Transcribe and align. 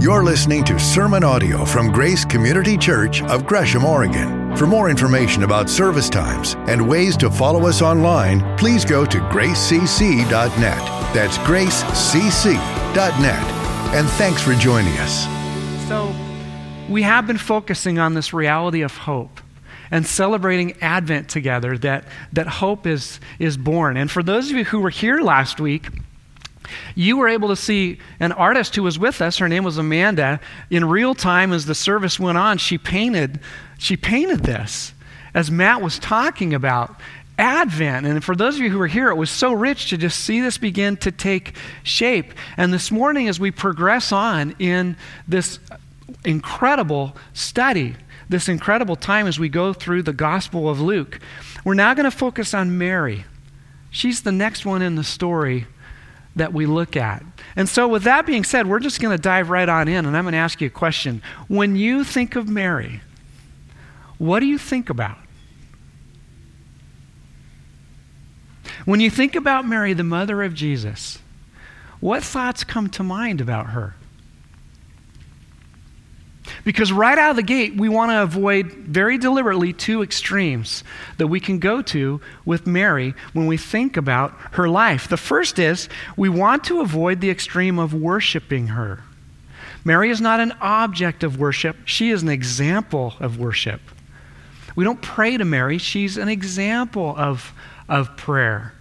You're 0.00 0.24
listening 0.24 0.64
to 0.64 0.78
sermon 0.78 1.22
audio 1.22 1.66
from 1.66 1.92
Grace 1.92 2.24
Community 2.24 2.78
Church 2.78 3.22
of 3.24 3.44
Gresham, 3.44 3.84
Oregon. 3.84 4.56
For 4.56 4.66
more 4.66 4.88
information 4.88 5.42
about 5.42 5.68
service 5.68 6.08
times 6.08 6.54
and 6.68 6.88
ways 6.88 7.18
to 7.18 7.30
follow 7.30 7.66
us 7.66 7.82
online, 7.82 8.40
please 8.56 8.82
go 8.82 9.04
to 9.04 9.18
gracecc.net. 9.18 10.24
That's 11.14 11.36
gracecc.net. 11.36 12.64
And 13.94 14.08
thanks 14.08 14.40
for 14.40 14.54
joining 14.54 14.94
us. 15.00 15.26
So, 15.86 16.10
we 16.88 17.02
have 17.02 17.26
been 17.26 17.36
focusing 17.36 17.98
on 17.98 18.14
this 18.14 18.32
reality 18.32 18.80
of 18.80 18.96
hope 18.96 19.38
and 19.90 20.06
celebrating 20.06 20.80
Advent 20.80 21.28
together, 21.28 21.76
that, 21.76 22.06
that 22.32 22.46
hope 22.46 22.86
is, 22.86 23.20
is 23.38 23.58
born. 23.58 23.98
And 23.98 24.10
for 24.10 24.22
those 24.22 24.50
of 24.50 24.56
you 24.56 24.64
who 24.64 24.80
were 24.80 24.88
here 24.88 25.20
last 25.20 25.60
week, 25.60 25.88
you 26.94 27.16
were 27.16 27.28
able 27.28 27.48
to 27.48 27.56
see 27.56 27.98
an 28.18 28.32
artist 28.32 28.76
who 28.76 28.82
was 28.82 28.98
with 28.98 29.20
us. 29.20 29.38
Her 29.38 29.48
name 29.48 29.64
was 29.64 29.78
amanda. 29.78 30.40
In 30.70 30.84
real 30.84 31.14
time 31.14 31.52
as 31.52 31.66
the 31.66 31.74
service 31.74 32.18
went 32.20 32.38
on 32.38 32.58
she 32.58 32.78
painted 32.78 33.40
she 33.78 33.96
painted 33.96 34.40
this 34.40 34.92
as 35.34 35.50
matt 35.50 35.80
was 35.80 35.98
talking 35.98 36.54
about. 36.54 37.00
Advent. 37.38 38.04
And 38.04 38.22
for 38.22 38.36
those 38.36 38.56
of 38.56 38.60
you 38.60 38.68
who 38.68 38.78
were 38.78 38.86
here 38.86 39.08
it 39.08 39.14
was 39.14 39.30
so 39.30 39.52
rich 39.52 39.88
to 39.90 39.96
just 39.96 40.20
see 40.20 40.40
this 40.40 40.58
begin 40.58 40.96
to 40.98 41.10
take 41.10 41.56
shape. 41.82 42.34
And 42.56 42.72
this 42.72 42.90
morning 42.90 43.28
as 43.28 43.40
we 43.40 43.50
progress 43.50 44.12
on 44.12 44.54
in 44.58 44.96
this 45.26 45.58
incredible 46.24 47.16
study 47.32 47.96
this 48.28 48.48
incredible 48.48 48.94
time 48.94 49.26
as 49.26 49.40
we 49.40 49.48
go 49.48 49.72
through 49.72 50.02
the 50.02 50.12
gospel 50.12 50.68
of 50.68 50.80
luke 50.80 51.18
we're 51.64 51.74
now 51.74 51.94
going 51.94 52.04
to 52.04 52.10
focus 52.10 52.52
on 52.52 52.76
mary. 52.76 53.24
She's 53.90 54.22
the 54.22 54.32
next 54.32 54.66
one 54.66 54.82
in 54.82 54.96
the 54.96 55.04
story 55.04 55.66
that 56.36 56.52
we 56.52 56.66
look 56.66 56.96
at. 56.96 57.24
And 57.56 57.68
so, 57.68 57.88
with 57.88 58.04
that 58.04 58.26
being 58.26 58.44
said, 58.44 58.66
we're 58.66 58.80
just 58.80 59.00
going 59.00 59.16
to 59.16 59.20
dive 59.20 59.50
right 59.50 59.68
on 59.68 59.88
in, 59.88 60.06
and 60.06 60.16
I'm 60.16 60.24
going 60.24 60.32
to 60.32 60.38
ask 60.38 60.60
you 60.60 60.68
a 60.68 60.70
question. 60.70 61.22
When 61.48 61.76
you 61.76 62.04
think 62.04 62.36
of 62.36 62.48
Mary, 62.48 63.00
what 64.18 64.40
do 64.40 64.46
you 64.46 64.58
think 64.58 64.90
about? 64.90 65.18
When 68.84 69.00
you 69.00 69.10
think 69.10 69.34
about 69.34 69.66
Mary, 69.66 69.92
the 69.92 70.04
mother 70.04 70.42
of 70.42 70.54
Jesus, 70.54 71.18
what 72.00 72.22
thoughts 72.22 72.64
come 72.64 72.88
to 72.90 73.02
mind 73.02 73.40
about 73.40 73.66
her? 73.70 73.94
Because 76.64 76.92
right 76.92 77.16
out 77.16 77.30
of 77.30 77.36
the 77.36 77.42
gate, 77.42 77.76
we 77.76 77.88
want 77.88 78.10
to 78.10 78.22
avoid 78.22 78.66
very 78.72 79.16
deliberately 79.16 79.72
two 79.72 80.02
extremes 80.02 80.84
that 81.16 81.28
we 81.28 81.40
can 81.40 81.58
go 81.58 81.80
to 81.82 82.20
with 82.44 82.66
Mary 82.66 83.14
when 83.32 83.46
we 83.46 83.56
think 83.56 83.96
about 83.96 84.32
her 84.52 84.68
life. 84.68 85.08
The 85.08 85.16
first 85.16 85.58
is 85.58 85.88
we 86.16 86.28
want 86.28 86.64
to 86.64 86.80
avoid 86.80 87.20
the 87.20 87.30
extreme 87.30 87.78
of 87.78 87.94
worshiping 87.94 88.68
her. 88.68 89.02
Mary 89.84 90.10
is 90.10 90.20
not 90.20 90.40
an 90.40 90.52
object 90.60 91.24
of 91.24 91.38
worship, 91.38 91.76
she 91.86 92.10
is 92.10 92.22
an 92.22 92.28
example 92.28 93.14
of 93.18 93.38
worship. 93.38 93.80
We 94.76 94.84
don't 94.84 95.00
pray 95.00 95.36
to 95.36 95.44
Mary, 95.44 95.78
she's 95.78 96.18
an 96.18 96.28
example 96.28 97.14
of, 97.16 97.52
of 97.88 98.16
prayer. 98.16 98.74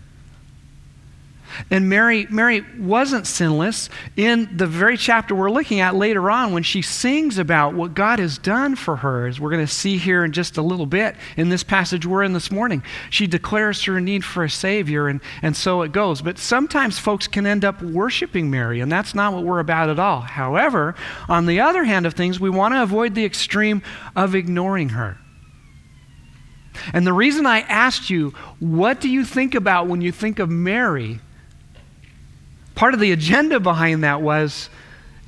And 1.69 1.89
Mary, 1.89 2.27
Mary 2.29 2.65
wasn't 2.77 3.27
sinless. 3.27 3.89
In 4.15 4.49
the 4.55 4.67
very 4.67 4.97
chapter 4.97 5.35
we're 5.35 5.51
looking 5.51 5.79
at 5.79 5.95
later 5.95 6.29
on, 6.29 6.53
when 6.53 6.63
she 6.63 6.81
sings 6.81 7.37
about 7.37 7.73
what 7.73 7.93
God 7.93 8.19
has 8.19 8.37
done 8.37 8.75
for 8.75 8.97
her, 8.97 9.27
as 9.27 9.39
we're 9.39 9.49
going 9.49 9.65
to 9.65 9.71
see 9.71 9.97
here 9.97 10.23
in 10.23 10.31
just 10.31 10.57
a 10.57 10.61
little 10.61 10.85
bit 10.85 11.15
in 11.37 11.49
this 11.49 11.63
passage 11.63 12.05
we're 12.05 12.23
in 12.23 12.33
this 12.33 12.51
morning, 12.51 12.83
she 13.09 13.27
declares 13.27 13.83
her 13.83 13.99
need 13.99 14.23
for 14.23 14.43
a 14.43 14.49
Savior, 14.49 15.07
and, 15.07 15.21
and 15.41 15.55
so 15.55 15.81
it 15.81 15.91
goes. 15.91 16.21
But 16.21 16.37
sometimes 16.37 16.99
folks 16.99 17.27
can 17.27 17.45
end 17.45 17.65
up 17.65 17.81
worshiping 17.81 18.49
Mary, 18.49 18.79
and 18.81 18.91
that's 18.91 19.15
not 19.15 19.33
what 19.33 19.43
we're 19.43 19.59
about 19.59 19.89
at 19.89 19.99
all. 19.99 20.21
However, 20.21 20.95
on 21.27 21.45
the 21.45 21.61
other 21.61 21.83
hand 21.83 22.05
of 22.05 22.13
things, 22.13 22.39
we 22.39 22.49
want 22.49 22.73
to 22.73 22.83
avoid 22.83 23.15
the 23.15 23.25
extreme 23.25 23.81
of 24.15 24.35
ignoring 24.35 24.89
her. 24.89 25.17
And 26.93 27.05
the 27.05 27.13
reason 27.13 27.45
I 27.45 27.61
asked 27.61 28.09
you, 28.09 28.31
what 28.59 29.01
do 29.01 29.09
you 29.09 29.25
think 29.25 29.55
about 29.55 29.87
when 29.87 30.01
you 30.01 30.11
think 30.11 30.39
of 30.39 30.49
Mary? 30.49 31.19
Part 32.79 32.93
of 32.93 33.01
the 33.01 33.11
agenda 33.11 33.59
behind 33.59 34.05
that 34.05 34.21
was 34.21 34.69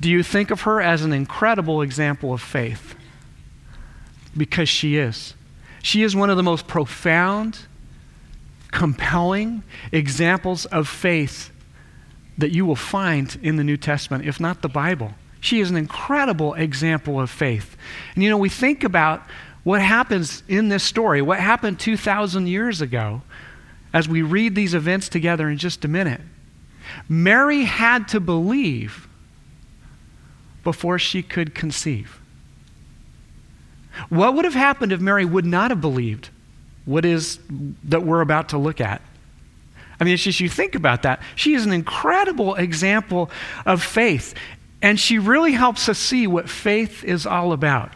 do 0.00 0.08
you 0.08 0.22
think 0.22 0.50
of 0.50 0.62
her 0.62 0.80
as 0.80 1.02
an 1.02 1.12
incredible 1.12 1.82
example 1.82 2.32
of 2.32 2.40
faith? 2.40 2.94
Because 4.34 4.70
she 4.70 4.96
is. 4.96 5.34
She 5.82 6.02
is 6.02 6.16
one 6.16 6.30
of 6.30 6.38
the 6.38 6.42
most 6.42 6.66
profound, 6.66 7.58
compelling 8.70 9.64
examples 9.92 10.64
of 10.64 10.88
faith 10.88 11.52
that 12.38 12.52
you 12.52 12.64
will 12.64 12.74
find 12.74 13.38
in 13.42 13.56
the 13.56 13.64
New 13.64 13.76
Testament, 13.76 14.24
if 14.24 14.40
not 14.40 14.62
the 14.62 14.70
Bible. 14.70 15.12
She 15.38 15.60
is 15.60 15.68
an 15.68 15.76
incredible 15.76 16.54
example 16.54 17.20
of 17.20 17.28
faith. 17.28 17.76
And 18.14 18.24
you 18.24 18.30
know, 18.30 18.38
we 18.38 18.48
think 18.48 18.82
about 18.82 19.24
what 19.62 19.82
happens 19.82 20.42
in 20.48 20.70
this 20.70 20.84
story, 20.84 21.20
what 21.20 21.38
happened 21.38 21.78
2,000 21.78 22.46
years 22.46 22.80
ago, 22.80 23.20
as 23.92 24.08
we 24.08 24.22
read 24.22 24.54
these 24.54 24.72
events 24.72 25.10
together 25.10 25.50
in 25.50 25.58
just 25.58 25.84
a 25.84 25.88
minute. 25.88 26.22
Mary 27.08 27.64
had 27.64 28.08
to 28.08 28.20
believe 28.20 29.08
before 30.64 30.98
she 30.98 31.22
could 31.22 31.54
conceive. 31.54 32.20
What 34.08 34.34
would 34.34 34.44
have 34.44 34.54
happened 34.54 34.92
if 34.92 35.00
Mary 35.00 35.24
would 35.24 35.44
not 35.44 35.70
have 35.70 35.80
believed 35.80 36.30
what 36.84 37.04
is 37.04 37.38
that 37.84 38.02
we're 38.02 38.20
about 38.20 38.50
to 38.50 38.58
look 38.58 38.80
at? 38.80 39.02
I 40.00 40.04
mean, 40.04 40.14
it's 40.14 40.24
just 40.24 40.40
you 40.40 40.48
think 40.48 40.74
about 40.74 41.02
that. 41.02 41.22
She 41.36 41.54
is 41.54 41.64
an 41.64 41.72
incredible 41.72 42.56
example 42.56 43.30
of 43.64 43.82
faith, 43.82 44.34
and 44.80 44.98
she 44.98 45.18
really 45.18 45.52
helps 45.52 45.88
us 45.88 45.98
see 45.98 46.26
what 46.26 46.48
faith 46.48 47.04
is 47.04 47.26
all 47.26 47.52
about. 47.52 47.92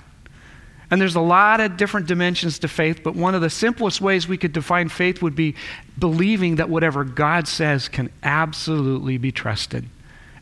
And 0.91 1.01
there's 1.01 1.17
a 1.17 1.21
lot 1.21 1.61
of 1.61 1.77
different 1.77 2.07
dimensions 2.07 2.61
to 2.61 2.69
faith, 2.69 3.03
but 3.03 3.17
one 3.17 3.35
of 3.35 3.41
the 3.41 3.51
simplest 3.51 4.01
ways 4.01 4.29
we 4.29 4.37
could 4.37 4.53
define 4.53 4.89
faith 4.89 5.21
would 5.21 5.35
be 5.35 5.57
believing 5.99 6.57
that 6.57 6.69
whatever 6.69 7.03
God 7.05 7.49
says 7.49 7.89
can 7.89 8.11
absolutely 8.23 9.19
be 9.19 9.33
trusted. 9.33 9.89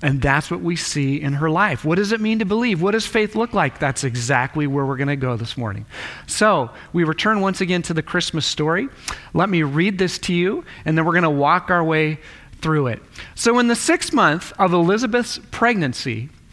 And 0.03 0.21
that's 0.21 0.51
what 0.51 0.61
we 0.61 0.77
see 0.77 1.19
in 1.19 1.33
her 1.35 1.49
life. 1.49 1.83
What 1.83 1.95
does 1.95 2.13
it 2.13 2.21
mean 2.21 2.41
to 2.41 2.45
believe? 2.45 2.83
What 2.83 2.91
does 2.91 3.07
faith 3.07 3.35
look 3.35 3.55
like? 3.55 3.79
That's 3.79 4.05
exactly 4.05 4.67
where 4.67 4.85
we're 4.85 4.99
going 4.99 5.09
to 5.09 5.17
go 5.17 5.37
this 5.39 5.57
morning. 5.57 5.87
So, 6.27 6.71
we 6.93 7.05
return 7.05 7.41
once 7.41 7.63
again 7.63 7.81
to 7.83 7.95
the 7.95 8.03
Christmas 8.03 8.45
story. 8.45 8.91
Let 9.33 9.49
me 9.49 9.63
read 9.63 9.97
this 9.97 10.19
to 10.19 10.35
you, 10.35 10.65
and 10.85 10.99
then 10.99 11.07
we're 11.07 11.13
going 11.13 11.23
to 11.23 11.31
walk 11.31 11.71
our 11.71 11.83
way 11.83 12.19
through 12.61 12.89
it. 12.89 13.03
So, 13.35 13.59
in 13.59 13.69
the 13.69 13.77
sixth 13.77 14.13
month 14.13 14.53
of 14.59 14.75
Elizabeth's 14.75 15.39
pregnancy, 15.51 16.29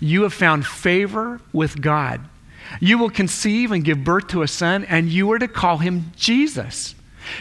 you 0.00 0.22
have 0.22 0.34
found 0.34 0.66
favor 0.66 1.40
with 1.52 1.80
God. 1.80 2.22
You 2.80 2.98
will 2.98 3.10
conceive 3.10 3.72
and 3.72 3.84
give 3.84 4.04
birth 4.04 4.28
to 4.28 4.42
a 4.42 4.48
son, 4.48 4.84
and 4.84 5.08
you 5.08 5.30
are 5.32 5.38
to 5.38 5.48
call 5.48 5.78
him 5.78 6.12
Jesus. 6.16 6.94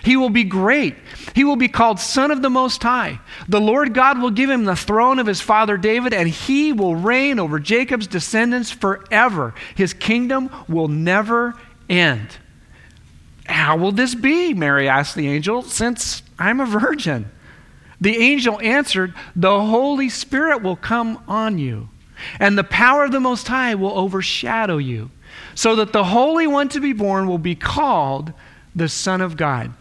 He 0.03 0.17
will 0.17 0.29
be 0.29 0.43
great. 0.43 0.95
He 1.33 1.43
will 1.43 1.55
be 1.55 1.67
called 1.67 1.99
Son 1.99 2.31
of 2.31 2.41
the 2.41 2.49
Most 2.49 2.83
High. 2.83 3.19
The 3.47 3.61
Lord 3.61 3.93
God 3.93 4.21
will 4.21 4.31
give 4.31 4.49
him 4.49 4.65
the 4.65 4.75
throne 4.75 5.19
of 5.19 5.27
his 5.27 5.41
father 5.41 5.77
David, 5.77 6.13
and 6.13 6.27
he 6.27 6.73
will 6.73 6.95
reign 6.95 7.39
over 7.39 7.59
Jacob's 7.59 8.07
descendants 8.07 8.71
forever. 8.71 9.53
His 9.75 9.93
kingdom 9.93 10.49
will 10.67 10.87
never 10.87 11.55
end. 11.87 12.27
How 13.45 13.77
will 13.77 13.91
this 13.91 14.13
be? 14.15 14.53
Mary 14.53 14.87
asked 14.87 15.15
the 15.15 15.27
angel, 15.27 15.63
since 15.63 16.21
I'm 16.37 16.59
a 16.59 16.65
virgin. 16.65 17.31
The 18.01 18.17
angel 18.17 18.59
answered, 18.61 19.13
The 19.35 19.61
Holy 19.61 20.09
Spirit 20.09 20.61
will 20.61 20.75
come 20.75 21.23
on 21.27 21.57
you 21.57 21.89
and 22.39 22.57
the 22.57 22.63
power 22.63 23.03
of 23.03 23.11
the 23.11 23.19
Most 23.19 23.47
High 23.47 23.75
will 23.75 23.97
overshadow 23.97 24.77
you, 24.77 25.11
so 25.55 25.75
that 25.75 25.93
the 25.93 26.03
Holy 26.03 26.47
One 26.47 26.69
to 26.69 26.79
be 26.79 26.93
born 26.93 27.27
will 27.27 27.37
be 27.37 27.55
called 27.55 28.33
the 28.75 28.89
Son 28.89 29.21
of 29.21 29.37
God. 29.37 29.73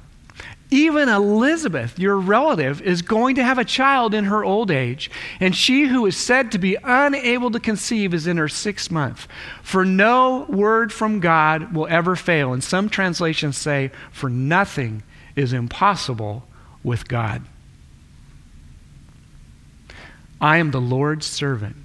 Even 0.70 1.08
Elizabeth, 1.08 1.98
your 1.98 2.18
relative, 2.18 2.82
is 2.82 3.00
going 3.00 3.36
to 3.36 3.44
have 3.44 3.58
a 3.58 3.64
child 3.64 4.12
in 4.12 4.24
her 4.24 4.44
old 4.44 4.70
age, 4.70 5.10
and 5.40 5.56
she 5.56 5.86
who 5.86 6.04
is 6.04 6.16
said 6.16 6.52
to 6.52 6.58
be 6.58 6.76
unable 6.84 7.50
to 7.50 7.60
conceive 7.60 8.12
is 8.12 8.26
in 8.26 8.36
her 8.36 8.48
sixth 8.48 8.90
month. 8.90 9.26
For 9.62 9.86
no 9.86 10.44
word 10.48 10.92
from 10.92 11.20
God 11.20 11.74
will 11.74 11.86
ever 11.86 12.16
fail. 12.16 12.52
And 12.52 12.62
some 12.62 12.90
translations 12.90 13.56
say, 13.56 13.90
For 14.12 14.28
nothing 14.28 15.02
is 15.34 15.54
impossible 15.54 16.46
with 16.82 17.08
God. 17.08 17.42
I 20.38 20.58
am 20.58 20.70
the 20.70 20.80
Lord's 20.80 21.26
servant. 21.26 21.76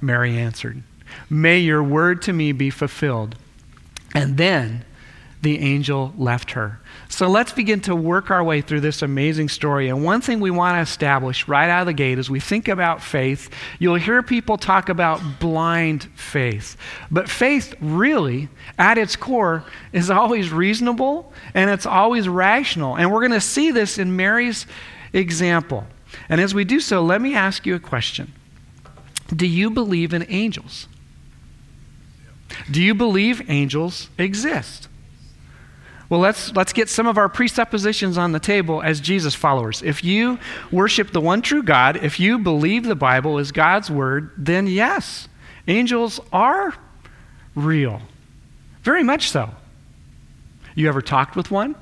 Mary 0.00 0.36
answered. 0.36 0.82
May 1.30 1.58
your 1.58 1.82
word 1.82 2.22
to 2.22 2.32
me 2.32 2.52
be 2.52 2.70
fulfilled. 2.70 3.36
And 4.14 4.36
then 4.36 4.84
the 5.42 5.58
angel 5.60 6.12
left 6.18 6.52
her. 6.52 6.80
So 7.08 7.28
let's 7.28 7.52
begin 7.52 7.80
to 7.82 7.94
work 7.94 8.30
our 8.30 8.42
way 8.42 8.60
through 8.60 8.80
this 8.80 9.02
amazing 9.02 9.48
story. 9.48 9.88
And 9.88 10.04
one 10.04 10.20
thing 10.20 10.40
we 10.40 10.50
want 10.50 10.76
to 10.76 10.80
establish 10.80 11.46
right 11.46 11.70
out 11.70 11.82
of 11.82 11.86
the 11.86 11.92
gate 11.92 12.18
as 12.18 12.28
we 12.28 12.40
think 12.40 12.66
about 12.66 13.02
faith, 13.02 13.48
you'll 13.78 13.94
hear 13.94 14.22
people 14.22 14.56
talk 14.56 14.88
about 14.88 15.20
blind 15.38 16.04
faith. 16.16 16.76
But 17.10 17.28
faith, 17.28 17.74
really, 17.80 18.48
at 18.78 18.98
its 18.98 19.14
core, 19.14 19.64
is 19.92 20.10
always 20.10 20.52
reasonable 20.52 21.32
and 21.54 21.70
it's 21.70 21.86
always 21.86 22.28
rational. 22.28 22.96
And 22.96 23.12
we're 23.12 23.20
going 23.20 23.32
to 23.32 23.40
see 23.40 23.70
this 23.70 23.98
in 23.98 24.16
Mary's 24.16 24.66
example. 25.12 25.86
And 26.28 26.40
as 26.40 26.52
we 26.52 26.64
do 26.64 26.80
so, 26.80 27.02
let 27.02 27.20
me 27.20 27.34
ask 27.34 27.64
you 27.64 27.76
a 27.76 27.80
question 27.80 28.32
Do 29.34 29.46
you 29.46 29.70
believe 29.70 30.14
in 30.14 30.26
angels? 30.28 30.88
Do 32.70 32.82
you 32.82 32.94
believe 32.94 33.48
angels 33.50 34.08
exist? 34.18 34.88
Well, 36.08 36.20
let's, 36.20 36.54
let's 36.56 36.72
get 36.72 36.88
some 36.88 37.06
of 37.06 37.18
our 37.18 37.28
presuppositions 37.28 38.16
on 38.16 38.32
the 38.32 38.40
table 38.40 38.80
as 38.80 39.00
Jesus 39.00 39.34
followers. 39.34 39.82
If 39.82 40.02
you 40.02 40.38
worship 40.72 41.12
the 41.12 41.20
one 41.20 41.42
true 41.42 41.62
God, 41.62 42.02
if 42.02 42.18
you 42.18 42.38
believe 42.38 42.84
the 42.84 42.94
Bible 42.94 43.38
is 43.38 43.52
God's 43.52 43.90
word, 43.90 44.30
then 44.38 44.66
yes, 44.66 45.28
angels 45.66 46.18
are 46.32 46.74
real. 47.54 48.00
Very 48.82 49.02
much 49.02 49.28
so. 49.28 49.50
You 50.74 50.88
ever 50.88 51.02
talked 51.02 51.36
with 51.36 51.50
one? 51.50 51.74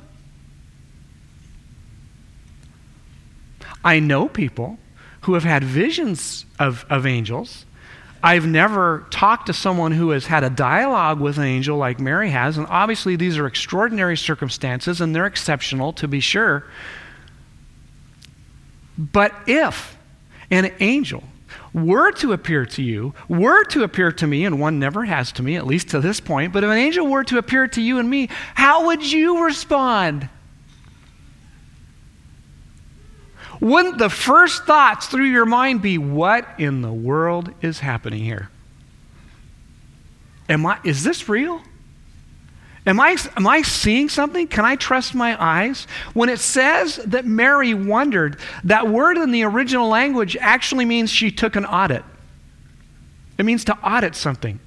I 3.85 4.01
know 4.01 4.29
people 4.29 4.79
who 5.27 5.35
have 5.35 5.45
had 5.45 5.63
visions 5.63 6.47
of, 6.59 6.85
of 6.89 7.07
angels 7.07 7.67
I've 8.27 8.47
never 8.47 9.07
talked 9.11 9.47
to 9.47 9.53
someone 9.53 9.93
who 9.93 10.11
has 10.11 10.27
had 10.27 10.43
a 10.43 10.51
dialogue 10.51 11.21
with 11.21 11.39
an 11.39 11.45
angel 11.45 11.77
like 11.77 12.01
Mary 12.01 12.31
has, 12.31 12.59
and 12.59 12.67
obviously 12.69 13.15
these 13.15 13.39
are 13.39 13.47
extraordinary 13.47 14.17
circumstances 14.17 15.01
and 15.01 15.15
they're 15.15 15.27
exceptional 15.27 15.93
to 15.93 16.09
be 16.09 16.19
sure. 16.19 16.65
But 18.99 19.33
if 19.47 19.97
an 20.51 20.73
angel 20.81 21.23
were 21.73 22.11
to 22.13 22.33
appear 22.33 22.65
to 22.67 22.83
you, 22.83 23.15
were 23.29 23.63
to 23.67 23.83
appear 23.83 24.11
to 24.11 24.27
me, 24.27 24.45
and 24.45 24.59
one 24.59 24.79
never 24.79 25.05
has 25.05 25.31
to 25.33 25.43
me, 25.43 25.57
at 25.57 25.67
least 25.67 25.91
to 25.91 26.01
this 26.01 26.19
point, 26.19 26.53
but 26.53 26.65
if 26.65 26.71
an 26.71 26.79
angel 26.79 27.07
were 27.07 27.25
to 27.25 27.39
appear 27.39 27.69
to 27.69 27.83
you 27.83 27.99
and 27.99 28.09
me, 28.09 28.29
how 28.55 28.87
would 28.87 29.05
you 29.05 29.45
respond? 29.45 30.29
Wouldn't 33.61 33.99
the 33.99 34.11
first 34.11 34.65
thoughts 34.65 35.07
through 35.07 35.27
your 35.27 35.47
mind 35.47 35.83
be, 35.83 35.99
what 35.99 36.47
in 36.59 36.83
the 36.83 36.93
world 36.93 37.53
is 37.63 37.81
happening 37.81 38.23
here? 38.23 38.51
Am 40.49 40.65
I, 40.67 40.79
is 40.85 41.03
this 41.03 41.29
real? 41.29 41.63
Am 42.87 43.01
I, 43.01 43.17
am 43.37 43.47
I 43.47 43.63
seeing 43.63 44.09
something? 44.09 44.47
Can 44.47 44.65
I 44.65 44.77
trust 44.77 45.15
my 45.15 45.37
eyes? 45.43 45.89
When 46.15 46.29
it 46.29 46.39
says 46.39 46.97
that 47.07 47.25
Mary 47.25 47.75
wondered, 47.75 48.39
that 48.63 48.89
word 48.89 49.19
in 49.19 49.33
the 49.33 49.43
original 49.43 49.89
language 49.89 50.37
actually 50.41 50.85
means 50.85 51.11
she 51.11 51.33
took 51.33 51.57
an 51.57 51.65
audit. 51.65 52.05
It 53.39 53.45
means 53.45 53.65
to 53.65 53.77
audit 53.79 54.15
something. 54.15 54.61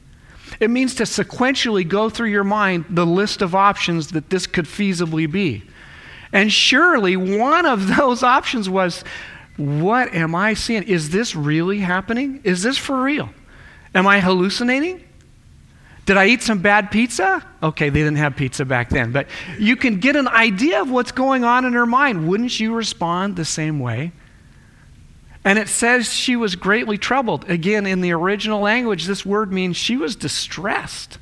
It 0.59 0.69
means 0.69 0.95
to 0.95 1.03
sequentially 1.03 1.87
go 1.87 2.09
through 2.09 2.29
your 2.29 2.43
mind 2.43 2.85
the 2.89 3.05
list 3.05 3.41
of 3.41 3.55
options 3.55 4.09
that 4.09 4.29
this 4.29 4.47
could 4.47 4.65
feasibly 4.65 5.31
be. 5.31 5.63
And 6.31 6.51
surely 6.51 7.17
one 7.17 7.65
of 7.65 7.95
those 7.95 8.23
options 8.23 8.69
was 8.69 9.03
what 9.57 10.13
am 10.13 10.35
I 10.35 10.53
seeing? 10.53 10.83
Is 10.83 11.09
this 11.09 11.35
really 11.35 11.79
happening? 11.79 12.39
Is 12.43 12.63
this 12.63 12.77
for 12.77 13.01
real? 13.01 13.29
Am 13.93 14.07
I 14.07 14.21
hallucinating? 14.21 15.03
Did 16.05 16.17
I 16.17 16.27
eat 16.27 16.41
some 16.41 16.59
bad 16.59 16.91
pizza? 16.91 17.45
Okay, 17.61 17.89
they 17.89 17.99
didn't 17.99 18.17
have 18.17 18.35
pizza 18.35 18.65
back 18.65 18.89
then, 18.89 19.11
but 19.11 19.27
you 19.59 19.75
can 19.75 19.99
get 19.99 20.15
an 20.15 20.27
idea 20.27 20.81
of 20.81 20.89
what's 20.89 21.11
going 21.11 21.43
on 21.43 21.65
in 21.65 21.73
her 21.73 21.85
mind. 21.85 22.27
Wouldn't 22.27 22.59
you 22.59 22.73
respond 22.73 23.35
the 23.35 23.45
same 23.45 23.79
way? 23.79 24.11
And 25.45 25.59
it 25.59 25.67
says 25.67 26.11
she 26.11 26.35
was 26.35 26.55
greatly 26.55 26.97
troubled. 26.97 27.49
Again, 27.49 27.85
in 27.85 28.01
the 28.01 28.11
original 28.11 28.59
language, 28.59 29.05
this 29.05 29.25
word 29.25 29.51
means 29.51 29.77
she 29.77 29.97
was 29.97 30.15
distressed. 30.15 31.17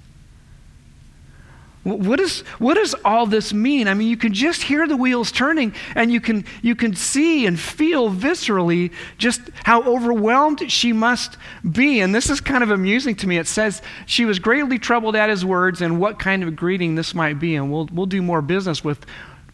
What, 1.87 2.19
is, 2.19 2.41
what 2.59 2.73
does 2.73 2.93
all 3.05 3.25
this 3.25 3.53
mean? 3.53 3.87
I 3.87 3.93
mean, 3.93 4.09
you 4.09 4.17
can 4.17 4.33
just 4.33 4.61
hear 4.61 4.87
the 4.87 4.97
wheels 4.97 5.31
turning 5.31 5.73
and 5.95 6.11
you 6.11 6.19
can, 6.19 6.43
you 6.61 6.75
can 6.75 6.93
see 6.93 7.45
and 7.45 7.57
feel 7.57 8.11
viscerally 8.11 8.91
just 9.17 9.39
how 9.63 9.83
overwhelmed 9.83 10.69
she 10.69 10.91
must 10.91 11.37
be. 11.69 12.01
And 12.01 12.13
this 12.13 12.29
is 12.29 12.41
kind 12.41 12.61
of 12.61 12.71
amusing 12.71 13.15
to 13.15 13.27
me. 13.27 13.37
It 13.37 13.47
says 13.47 13.81
she 14.05 14.25
was 14.25 14.37
greatly 14.37 14.77
troubled 14.77 15.15
at 15.15 15.29
his 15.29 15.45
words 15.45 15.81
and 15.81 15.97
what 15.97 16.19
kind 16.19 16.43
of 16.43 16.57
greeting 16.57 16.95
this 16.95 17.15
might 17.15 17.39
be. 17.39 17.55
And 17.55 17.71
we'll, 17.71 17.87
we'll 17.93 18.05
do 18.05 18.21
more 18.21 18.41
business 18.41 18.83
with 18.83 19.05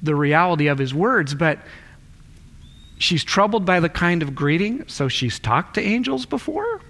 the 0.02 0.16
reality 0.16 0.66
of 0.68 0.80
his 0.80 0.92
words. 0.92 1.36
But 1.36 1.60
she's 2.98 3.24
troubled 3.24 3.64
by 3.64 3.80
the 3.80 3.90
kind 3.90 4.24
of 4.24 4.34
greeting. 4.34 4.88
So 4.88 5.08
she's 5.08 5.38
talked 5.38 5.76
to 5.76 5.82
angels 5.82 6.26
before. 6.26 6.82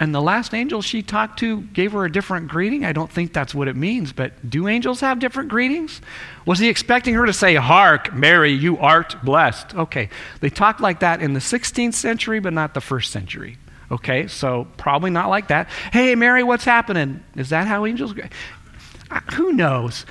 And 0.00 0.14
the 0.14 0.22
last 0.22 0.54
angel 0.54 0.80
she 0.80 1.02
talked 1.02 1.38
to 1.40 1.60
gave 1.60 1.92
her 1.92 2.06
a 2.06 2.10
different 2.10 2.48
greeting. 2.48 2.86
I 2.86 2.92
don't 2.92 3.12
think 3.12 3.34
that's 3.34 3.54
what 3.54 3.68
it 3.68 3.76
means, 3.76 4.14
but 4.14 4.48
do 4.48 4.66
angels 4.66 5.00
have 5.00 5.18
different 5.18 5.50
greetings? 5.50 6.00
Was 6.46 6.58
he 6.58 6.70
expecting 6.70 7.12
her 7.14 7.26
to 7.26 7.34
say, 7.34 7.54
Hark, 7.56 8.14
Mary, 8.14 8.50
you 8.50 8.78
art 8.78 9.22
blessed? 9.22 9.74
Okay, 9.74 10.08
they 10.40 10.48
talked 10.48 10.80
like 10.80 11.00
that 11.00 11.20
in 11.20 11.34
the 11.34 11.40
16th 11.40 11.92
century, 11.92 12.40
but 12.40 12.54
not 12.54 12.72
the 12.72 12.80
first 12.80 13.12
century. 13.12 13.58
Okay, 13.90 14.26
so 14.26 14.66
probably 14.78 15.10
not 15.10 15.28
like 15.28 15.48
that. 15.48 15.68
Hey, 15.92 16.14
Mary, 16.14 16.42
what's 16.42 16.64
happening? 16.64 17.22
Is 17.36 17.50
that 17.50 17.66
how 17.66 17.84
angels? 17.84 18.14
Who 19.34 19.52
knows? 19.52 20.06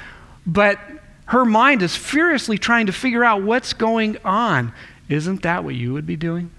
But 0.45 0.80
her 1.25 1.45
mind 1.45 1.81
is 1.81 1.95
furiously 1.95 2.59
trying 2.59 2.85
to 2.85 2.94
figure 2.94 3.24
out 3.24 3.42
what's 3.42 3.74
going 3.74 4.18
on. 4.24 4.71
Isn't 5.07 5.42
that 5.42 5.63
what 5.63 5.74
you 5.74 5.94
would 5.94 6.06
be 6.06 6.15
doing? 6.15 6.51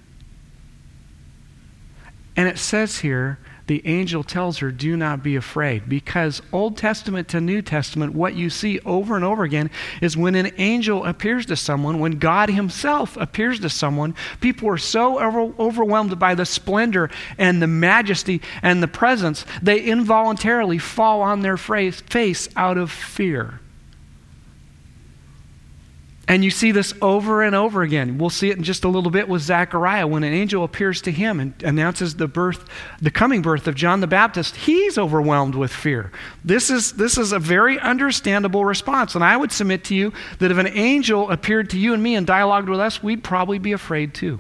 And 2.41 2.49
it 2.49 2.57
says 2.57 3.01
here, 3.01 3.39
the 3.67 3.87
angel 3.87 4.25
tells 4.25 4.57
her, 4.61 4.71
Do 4.71 4.97
not 4.97 5.23
be 5.23 5.37
afraid. 5.37 5.91
Because 5.91 6.41
Old 6.53 6.79
Testament 6.79 7.29
to 7.29 7.41
New 7.43 7.61
Testament, 7.61 8.15
what 8.15 8.35
you 8.35 8.49
see 8.49 8.81
over 8.81 9.15
and 9.15 9.27
over 9.27 9.45
again 9.45 9.71
is 10.01 10.17
when 10.17 10.35
an 10.35 10.51
angel 10.57 11.05
appears 11.05 11.45
to 11.45 11.57
someone, 11.57 11.99
when 11.99 12.13
God 12.13 12.49
Himself 12.49 13.19
appears 13.19 13.61
to 13.61 13.69
someone, 13.69 14.15
people 14.41 14.71
are 14.71 14.79
so 14.79 15.21
over- 15.21 15.53
overwhelmed 15.63 16.19
by 16.19 16.35
the 16.35 16.47
splendor 16.47 17.11
and 17.37 17.61
the 17.61 17.67
majesty 17.67 18.41
and 18.63 18.83
the 18.83 18.89
presence, 18.89 19.45
they 19.61 19.79
involuntarily 19.85 20.79
fall 20.79 21.21
on 21.21 21.43
their 21.43 21.59
face 21.59 22.49
out 22.57 22.79
of 22.79 22.91
fear. 22.91 23.61
And 26.31 26.45
you 26.45 26.53
see 26.53 26.71
this 26.71 26.95
over 27.03 27.43
and 27.43 27.57
over 27.57 27.83
again. 27.83 28.17
We'll 28.17 28.31
see 28.31 28.51
it 28.51 28.57
in 28.57 28.63
just 28.63 28.85
a 28.85 28.89
little 28.89 29.11
bit 29.11 29.29
with 29.29 29.43
Zechariah 29.43 30.07
when 30.07 30.23
an 30.23 30.33
angel 30.33 30.63
appears 30.63 31.03
to 31.03 31.11
him 31.11 31.41
and 31.41 31.61
announces 31.65 32.15
the 32.15 32.29
birth, 32.29 32.67
the 33.03 33.11
coming 33.11 33.43
birth 33.43 33.67
of 33.67 33.75
John 33.75 34.01
the 34.01 34.07
Baptist. 34.07 34.55
He's 34.55 34.97
overwhelmed 34.97 35.57
with 35.57 35.73
fear. 35.73 36.13
This 36.45 36.71
is, 36.71 36.93
this 36.93 37.19
is 37.19 37.33
a 37.33 37.41
very 37.41 37.81
understandable 37.81 38.65
response. 38.65 39.17
And 39.17 39.25
I 39.25 39.37
would 39.37 39.51
submit 39.51 39.83
to 39.87 39.95
you 39.97 40.13
that 40.39 40.53
if 40.53 40.57
an 40.57 40.69
angel 40.69 41.29
appeared 41.33 41.69
to 41.71 41.79
you 41.81 41.95
and 41.95 42.01
me 42.01 42.15
and 42.15 42.25
dialogued 42.25 42.69
with 42.69 42.79
us, 42.79 43.03
we'd 43.03 43.25
probably 43.25 43.59
be 43.59 43.73
afraid 43.73 44.15
too. 44.15 44.39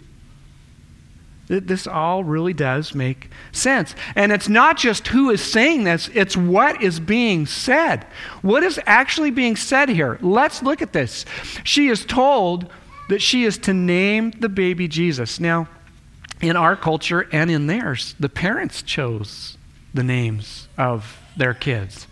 This 1.50 1.88
all 1.88 2.22
really 2.22 2.52
does 2.52 2.94
make 2.94 3.28
sense. 3.50 3.96
And 4.14 4.30
it's 4.30 4.48
not 4.48 4.78
just 4.78 5.08
who 5.08 5.30
is 5.30 5.42
saying 5.42 5.82
this, 5.82 6.08
it's 6.14 6.36
what 6.36 6.80
is 6.80 7.00
being 7.00 7.44
said. 7.44 8.06
What 8.40 8.62
is 8.62 8.78
actually 8.86 9.32
being 9.32 9.56
said 9.56 9.88
here? 9.88 10.16
Let's 10.22 10.62
look 10.62 10.80
at 10.80 10.92
this. 10.92 11.24
She 11.64 11.88
is 11.88 12.04
told 12.04 12.70
that 13.08 13.20
she 13.20 13.42
is 13.42 13.58
to 13.58 13.74
name 13.74 14.30
the 14.30 14.48
baby 14.48 14.86
Jesus. 14.86 15.40
Now, 15.40 15.66
in 16.40 16.54
our 16.54 16.76
culture 16.76 17.28
and 17.32 17.50
in 17.50 17.66
theirs, 17.66 18.14
the 18.20 18.28
parents 18.28 18.80
chose 18.80 19.58
the 19.92 20.04
names 20.04 20.68
of 20.78 21.18
their 21.36 21.52
kids. 21.52 22.06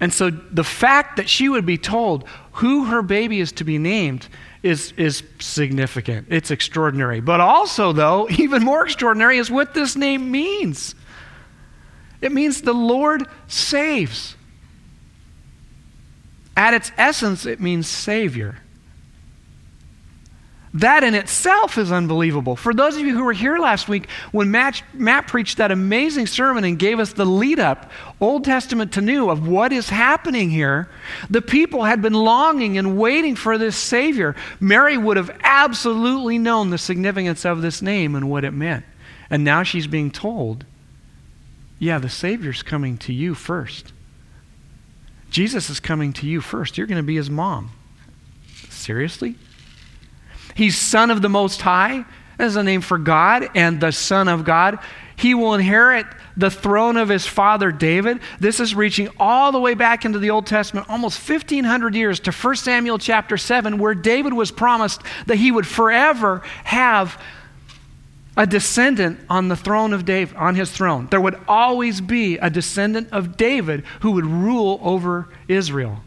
And 0.00 0.14
so 0.14 0.30
the 0.30 0.64
fact 0.64 1.18
that 1.18 1.28
she 1.28 1.50
would 1.50 1.66
be 1.66 1.76
told 1.76 2.26
who 2.52 2.86
her 2.86 3.02
baby 3.02 3.40
is 3.40 3.52
to 3.52 3.64
be 3.64 3.76
named 3.76 4.28
is, 4.62 4.92
is 4.96 5.22
significant. 5.38 6.28
It's 6.30 6.50
extraordinary. 6.50 7.20
But 7.20 7.40
also, 7.40 7.92
though, 7.92 8.28
even 8.38 8.64
more 8.64 8.84
extraordinary 8.84 9.38
is 9.38 9.50
what 9.50 9.74
this 9.74 9.96
name 9.96 10.30
means 10.30 10.94
it 12.20 12.32
means 12.32 12.62
the 12.62 12.72
Lord 12.72 13.26
saves. 13.46 14.34
At 16.56 16.74
its 16.74 16.90
essence, 16.96 17.46
it 17.46 17.60
means 17.60 17.86
Savior. 17.86 18.58
That 20.74 21.02
in 21.02 21.14
itself 21.14 21.78
is 21.78 21.90
unbelievable. 21.90 22.54
For 22.54 22.74
those 22.74 22.96
of 22.96 23.02
you 23.02 23.16
who 23.16 23.24
were 23.24 23.32
here 23.32 23.58
last 23.58 23.88
week, 23.88 24.08
when 24.32 24.50
Matt, 24.50 24.82
Matt, 24.92 25.26
preached 25.26 25.56
that 25.56 25.72
amazing 25.72 26.26
sermon 26.26 26.64
and 26.64 26.78
gave 26.78 26.98
us 26.98 27.14
the 27.14 27.24
lead 27.24 27.58
up, 27.58 27.90
Old 28.20 28.44
Testament 28.44 28.92
to 28.92 29.00
New, 29.00 29.30
of 29.30 29.48
what 29.48 29.72
is 29.72 29.88
happening 29.88 30.50
here, 30.50 30.90
the 31.30 31.40
people 31.40 31.84
had 31.84 32.02
been 32.02 32.12
longing 32.12 32.76
and 32.76 32.98
waiting 32.98 33.34
for 33.34 33.56
this 33.56 33.76
Savior. 33.76 34.36
Mary 34.60 34.98
would 34.98 35.16
have 35.16 35.30
absolutely 35.42 36.38
known 36.38 36.68
the 36.68 36.78
significance 36.78 37.46
of 37.46 37.62
this 37.62 37.80
name 37.80 38.14
and 38.14 38.28
what 38.28 38.44
it 38.44 38.52
meant. 38.52 38.84
And 39.30 39.44
now 39.44 39.62
she's 39.62 39.86
being 39.86 40.10
told 40.10 40.64
yeah, 41.78 41.98
the 41.98 42.08
Savior's 42.08 42.62
coming 42.62 42.98
to 42.98 43.12
you 43.12 43.34
first. 43.34 43.92
Jesus 45.30 45.70
is 45.70 45.78
coming 45.78 46.12
to 46.14 46.26
you 46.26 46.40
first. 46.40 46.76
You're 46.76 46.86
going 46.86 46.96
to 46.96 47.04
be 47.04 47.16
his 47.16 47.30
mom. 47.30 47.70
Seriously? 48.68 49.36
He's 50.58 50.76
Son 50.76 51.12
of 51.12 51.22
the 51.22 51.28
Most 51.28 51.62
High. 51.62 52.04
That's 52.36 52.56
a 52.56 52.64
name 52.64 52.80
for 52.80 52.98
God 52.98 53.48
and 53.54 53.80
the 53.80 53.92
Son 53.92 54.26
of 54.26 54.44
God. 54.44 54.80
He 55.14 55.32
will 55.32 55.54
inherit 55.54 56.04
the 56.36 56.50
throne 56.50 56.96
of 56.96 57.08
his 57.08 57.24
father 57.24 57.70
David. 57.70 58.18
This 58.40 58.58
is 58.58 58.74
reaching 58.74 59.08
all 59.20 59.52
the 59.52 59.60
way 59.60 59.74
back 59.74 60.04
into 60.04 60.18
the 60.18 60.30
Old 60.30 60.46
Testament, 60.46 60.90
almost 60.90 61.28
1,500 61.28 61.94
years 61.94 62.18
to 62.18 62.32
1 62.32 62.56
Samuel 62.56 62.98
chapter 62.98 63.36
7, 63.36 63.78
where 63.78 63.94
David 63.94 64.32
was 64.32 64.50
promised 64.50 65.00
that 65.26 65.36
he 65.36 65.52
would 65.52 65.66
forever 65.66 66.42
have 66.64 67.22
a 68.36 68.44
descendant 68.44 69.20
on 69.30 69.46
the 69.46 69.56
throne 69.56 69.92
of 69.92 70.04
David, 70.04 70.34
on 70.34 70.56
his 70.56 70.72
throne. 70.72 71.06
There 71.08 71.20
would 71.20 71.38
always 71.46 72.00
be 72.00 72.36
a 72.38 72.50
descendant 72.50 73.10
of 73.12 73.36
David 73.36 73.84
who 74.00 74.10
would 74.10 74.26
rule 74.26 74.80
over 74.82 75.28
Israel. 75.46 76.02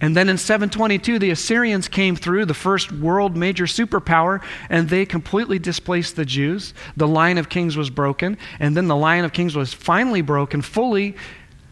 And 0.00 0.16
then 0.16 0.28
in 0.28 0.38
722, 0.38 1.18
the 1.18 1.30
Assyrians 1.30 1.86
came 1.86 2.16
through, 2.16 2.46
the 2.46 2.54
first 2.54 2.90
world 2.90 3.36
major 3.36 3.64
superpower, 3.64 4.42
and 4.70 4.88
they 4.88 5.04
completely 5.04 5.58
displaced 5.58 6.16
the 6.16 6.24
Jews. 6.24 6.72
The 6.96 7.08
line 7.08 7.36
of 7.36 7.50
kings 7.50 7.76
was 7.76 7.90
broken, 7.90 8.38
and 8.58 8.76
then 8.76 8.88
the 8.88 8.96
line 8.96 9.24
of 9.24 9.32
kings 9.32 9.54
was 9.54 9.74
finally 9.74 10.22
broken 10.22 10.62
fully 10.62 11.16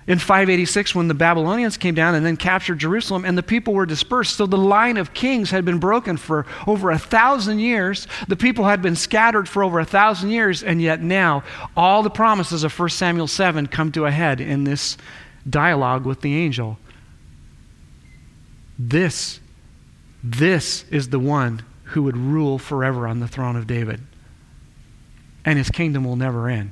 in 0.07 0.19
586 0.19 0.95
when 0.95 1.07
the 1.07 1.15
Babylonians 1.15 1.77
came 1.77 1.95
down 1.95 2.15
and 2.15 2.25
then 2.25 2.37
captured 2.37 2.79
Jerusalem, 2.79 3.25
and 3.25 3.37
the 3.37 3.43
people 3.43 3.75
were 3.75 3.87
dispersed. 3.87 4.37
So 4.37 4.47
the 4.47 4.57
line 4.57 4.97
of 4.97 5.15
kings 5.15 5.51
had 5.51 5.65
been 5.65 5.79
broken 5.79 6.17
for 6.17 6.47
over 6.67 6.91
a 6.91 6.99
thousand 6.99 7.61
years. 7.61 8.09
The 8.27 8.37
people 8.37 8.65
had 8.65 8.83
been 8.83 8.97
scattered 8.97 9.49
for 9.49 9.63
over 9.63 9.81
a 9.81 9.85
thousand 9.85 10.31
years, 10.31 10.63
and 10.63 10.83
yet 10.83 11.03
now 11.03 11.45
all 11.77 12.03
the 12.03 12.11
promises 12.11 12.65
of 12.65 12.79
1 12.79 12.89
Samuel 12.89 13.27
7 13.27 13.67
come 13.69 13.93
to 13.93 14.07
a 14.07 14.11
head 14.11 14.41
in 14.41 14.65
this 14.65 14.97
dialogue 15.49 16.07
with 16.07 16.23
the 16.23 16.35
angel. 16.37 16.79
This, 18.79 19.41
this 20.23 20.85
is 20.91 21.09
the 21.09 21.19
one 21.19 21.63
who 21.85 22.05
would 22.05 22.17
rule 22.17 22.59
forever 22.59 23.09
on 23.09 23.21
the 23.21 23.29
throne 23.29 23.57
of 23.57 23.67
David. 23.67 24.01
And 25.45 25.59
his 25.59 25.71
kingdom 25.71 26.05
will 26.05 26.17
never 26.17 26.49
end. 26.49 26.71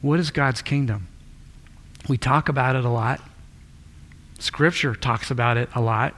What 0.00 0.18
is 0.18 0.30
God's 0.30 0.62
kingdom? 0.62 1.08
We 2.08 2.16
talk 2.16 2.48
about 2.48 2.74
it 2.74 2.84
a 2.84 2.88
lot. 2.88 3.20
Scripture 4.38 4.94
talks 4.94 5.30
about 5.30 5.58
it 5.58 5.68
a 5.74 5.80
lot. 5.80 6.14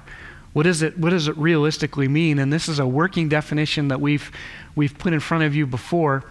What, 0.52 0.66
is 0.66 0.82
it, 0.82 0.96
what 0.96 1.10
does 1.10 1.28
it 1.28 1.36
realistically 1.36 2.08
mean? 2.08 2.38
And 2.38 2.52
this 2.52 2.68
is 2.68 2.78
a 2.78 2.86
working 2.86 3.28
definition 3.28 3.88
that 3.88 4.00
we've, 4.00 4.30
we've 4.76 4.96
put 4.96 5.12
in 5.12 5.20
front 5.20 5.44
of 5.44 5.54
you 5.54 5.66
before. 5.66 6.24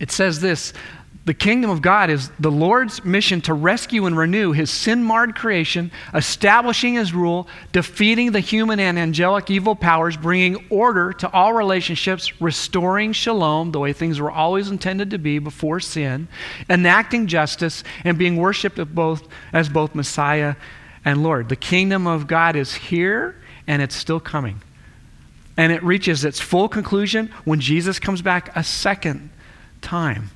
It 0.00 0.10
says 0.10 0.40
this 0.40 0.72
the 1.26 1.34
kingdom 1.34 1.70
of 1.70 1.82
God 1.82 2.08
is 2.08 2.30
the 2.40 2.50
Lord's 2.50 3.04
mission 3.04 3.42
to 3.42 3.52
rescue 3.52 4.06
and 4.06 4.16
renew 4.16 4.52
his 4.52 4.70
sin 4.70 5.04
marred 5.04 5.34
creation, 5.36 5.90
establishing 6.14 6.94
his 6.94 7.12
rule, 7.12 7.46
defeating 7.72 8.32
the 8.32 8.40
human 8.40 8.80
and 8.80 8.98
angelic 8.98 9.50
evil 9.50 9.76
powers, 9.76 10.16
bringing 10.16 10.66
order 10.70 11.12
to 11.12 11.30
all 11.30 11.52
relationships, 11.52 12.40
restoring 12.40 13.12
shalom, 13.12 13.70
the 13.70 13.78
way 13.78 13.92
things 13.92 14.18
were 14.18 14.30
always 14.30 14.70
intended 14.70 15.10
to 15.10 15.18
be 15.18 15.38
before 15.38 15.78
sin, 15.78 16.26
enacting 16.70 17.26
justice, 17.26 17.84
and 18.02 18.16
being 18.16 18.36
worshiped 18.36 18.82
both, 18.94 19.28
as 19.52 19.68
both 19.68 19.94
Messiah 19.94 20.54
and 21.04 21.22
Lord. 21.22 21.50
The 21.50 21.56
kingdom 21.56 22.06
of 22.06 22.26
God 22.28 22.56
is 22.56 22.72
here 22.72 23.36
and 23.66 23.82
it's 23.82 23.94
still 23.94 24.20
coming. 24.20 24.62
And 25.58 25.70
it 25.70 25.82
reaches 25.82 26.24
its 26.24 26.40
full 26.40 26.70
conclusion 26.70 27.30
when 27.44 27.60
Jesus 27.60 27.98
comes 27.98 28.22
back 28.22 28.56
a 28.56 28.64
second 28.64 29.28
time 29.82 30.30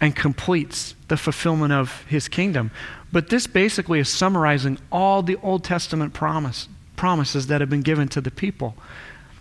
and 0.00 0.16
completes 0.16 0.94
the 1.08 1.16
fulfillment 1.16 1.72
of 1.72 2.04
his 2.04 2.28
kingdom. 2.28 2.70
But 3.12 3.28
this 3.28 3.46
basically 3.46 3.98
is 3.98 4.08
summarizing 4.08 4.78
all 4.90 5.22
the 5.22 5.36
Old 5.42 5.64
Testament 5.64 6.14
promise, 6.14 6.68
promises 6.96 7.48
that 7.48 7.60
have 7.60 7.70
been 7.70 7.82
given 7.82 8.08
to 8.08 8.20
the 8.20 8.30
people. 8.30 8.76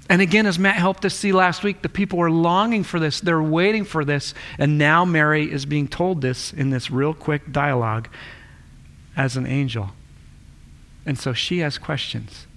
And 0.10 0.22
again, 0.22 0.48
as 0.48 0.58
Matt 0.58 0.76
helped 0.76 1.06
us 1.06 1.14
see 1.14 1.32
last 1.32 1.64
week, 1.64 1.84
the 1.84 1.90
people 1.90 2.20
are 2.20 2.32
longing 2.32 2.84
for 2.84 3.00
this. 3.00 3.22
They're 3.22 3.42
waiting 3.42 3.86
for 3.86 4.04
this. 4.04 4.34
And 4.58 4.80
now 4.80 5.06
Mary 5.06 5.52
is 5.52 5.68
being 5.68 5.88
told 5.88 6.22
this 6.22 6.52
in 6.52 6.72
this 6.72 6.90
real 6.90 7.14
quick 7.14 7.52
dialogue 7.52 8.10
as 9.16 9.38
an 9.38 9.46
angel. 9.46 9.92
And 11.06 11.18
so 11.18 11.34
she 11.34 11.60
has 11.60 11.78
questions. 11.78 12.48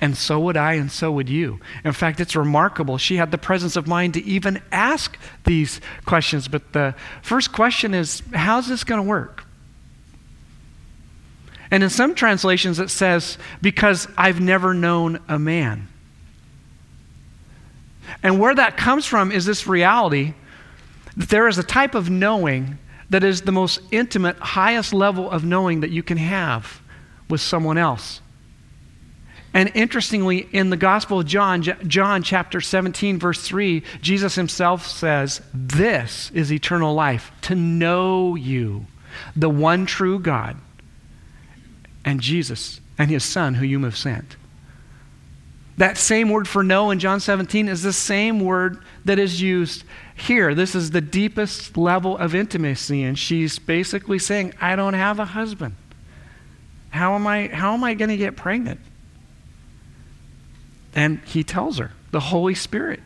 And 0.00 0.16
so 0.16 0.38
would 0.40 0.56
I, 0.56 0.74
and 0.74 0.92
so 0.92 1.10
would 1.12 1.28
you. 1.28 1.60
In 1.84 1.92
fact, 1.92 2.20
it's 2.20 2.36
remarkable. 2.36 2.98
She 2.98 3.16
had 3.16 3.30
the 3.30 3.38
presence 3.38 3.74
of 3.74 3.88
mind 3.88 4.14
to 4.14 4.24
even 4.24 4.62
ask 4.70 5.18
these 5.44 5.80
questions. 6.04 6.46
But 6.46 6.72
the 6.72 6.94
first 7.22 7.52
question 7.52 7.94
is 7.94 8.22
how's 8.32 8.68
this 8.68 8.84
going 8.84 9.02
to 9.02 9.08
work? 9.08 9.44
And 11.70 11.82
in 11.82 11.90
some 11.90 12.14
translations, 12.14 12.78
it 12.78 12.90
says, 12.90 13.36
because 13.60 14.08
I've 14.16 14.40
never 14.40 14.72
known 14.72 15.20
a 15.28 15.38
man. 15.38 15.88
And 18.22 18.40
where 18.40 18.54
that 18.54 18.76
comes 18.76 19.04
from 19.04 19.30
is 19.30 19.44
this 19.44 19.66
reality 19.66 20.34
that 21.16 21.28
there 21.28 21.48
is 21.48 21.58
a 21.58 21.62
type 21.62 21.94
of 21.94 22.08
knowing 22.08 22.78
that 23.10 23.24
is 23.24 23.42
the 23.42 23.52
most 23.52 23.80
intimate, 23.90 24.38
highest 24.38 24.94
level 24.94 25.30
of 25.30 25.44
knowing 25.44 25.80
that 25.80 25.90
you 25.90 26.02
can 26.02 26.16
have 26.16 26.80
with 27.28 27.40
someone 27.40 27.76
else. 27.76 28.20
And 29.54 29.72
interestingly, 29.74 30.48
in 30.52 30.70
the 30.70 30.76
Gospel 30.76 31.20
of 31.20 31.26
John, 31.26 31.62
John 31.62 32.22
chapter 32.22 32.60
17, 32.60 33.18
verse 33.18 33.42
3, 33.46 33.82
Jesus 34.02 34.34
himself 34.34 34.86
says, 34.86 35.40
This 35.54 36.30
is 36.34 36.52
eternal 36.52 36.94
life, 36.94 37.32
to 37.42 37.54
know 37.54 38.34
you, 38.34 38.86
the 39.34 39.48
one 39.48 39.86
true 39.86 40.18
God, 40.18 40.56
and 42.04 42.20
Jesus 42.20 42.80
and 42.98 43.10
his 43.10 43.24
Son, 43.24 43.54
who 43.54 43.64
you 43.64 43.82
have 43.84 43.96
sent. 43.96 44.36
That 45.78 45.96
same 45.96 46.28
word 46.28 46.48
for 46.48 46.64
know 46.64 46.90
in 46.90 46.98
John 46.98 47.20
17 47.20 47.68
is 47.68 47.82
the 47.82 47.92
same 47.92 48.40
word 48.40 48.82
that 49.04 49.20
is 49.20 49.40
used 49.40 49.84
here. 50.16 50.52
This 50.52 50.74
is 50.74 50.90
the 50.90 51.00
deepest 51.00 51.76
level 51.76 52.18
of 52.18 52.34
intimacy, 52.34 53.04
and 53.04 53.16
she's 53.16 53.60
basically 53.60 54.18
saying, 54.18 54.54
I 54.60 54.74
don't 54.74 54.94
have 54.94 55.20
a 55.20 55.24
husband. 55.24 55.76
How 56.90 57.14
am 57.14 57.26
I, 57.26 57.46
how 57.48 57.74
am 57.74 57.84
I 57.84 57.94
going 57.94 58.10
to 58.10 58.16
get 58.16 58.36
pregnant? 58.36 58.80
And 60.98 61.20
he 61.20 61.44
tells 61.44 61.78
her 61.78 61.92
the 62.10 62.18
Holy 62.18 62.56
Spirit 62.56 62.98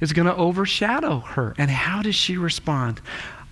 is 0.00 0.14
going 0.14 0.24
to 0.24 0.34
overshadow 0.34 1.18
her. 1.18 1.54
And 1.58 1.70
how 1.70 2.00
does 2.00 2.14
she 2.14 2.38
respond? 2.38 3.02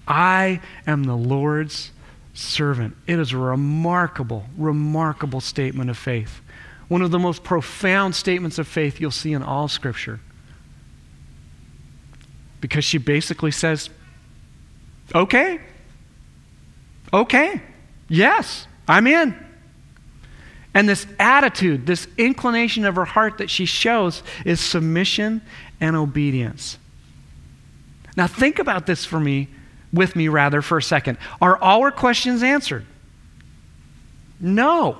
I 0.09 0.63
am 0.87 1.05
the 1.05 1.15
Lord's 1.15 1.91
servant. 2.33 2.97
It 3.07 3.19
is 3.19 3.33
a 3.33 3.37
remarkable, 3.37 4.47
remarkable 4.57 5.43
statement 5.43 5.91
of 5.91 5.99
faith. 5.99 6.41
One 6.89 7.03
of 7.03 7.11
the 7.11 7.19
most 7.19 7.45
profound 7.45 8.15
statements 8.15 8.59
of 8.59 8.67
faith 8.67 8.99
you'll 8.99 9.11
see 9.11 9.35
in 9.35 9.43
all 9.43 9.69
Scripture. 9.69 10.21
Because 12.63 12.87
she 12.87 12.97
basically 12.97 13.51
says, 13.51 13.91
okay, 15.15 15.61
okay, 17.13 17.61
yes, 18.09 18.67
I'm 18.89 19.07
in. 19.07 19.52
And 20.75 20.89
this 20.89 21.07
attitude, 21.19 21.87
this 21.87 22.09
inclination 22.17 22.85
of 22.85 22.97
her 22.97 23.05
heart 23.05 23.39
that 23.39 23.51
she 23.51 23.67
shows 23.67 24.23
is 24.45 24.61
submission 24.61 25.43
and 25.81 25.97
obedience. 25.97 26.79
Now 28.17 28.27
think 28.27 28.59
about 28.59 28.87
this 28.87 29.05
for 29.05 29.21
me, 29.21 29.49
with 29.93 30.17
me 30.17 30.29
rather, 30.29 30.63
for 30.63 30.79
a 30.79 30.83
second. 30.83 31.19
Are 31.41 31.57
all 31.57 31.83
her 31.83 31.91
questions 31.91 32.43
answered? 32.43 32.87
No. 34.41 34.99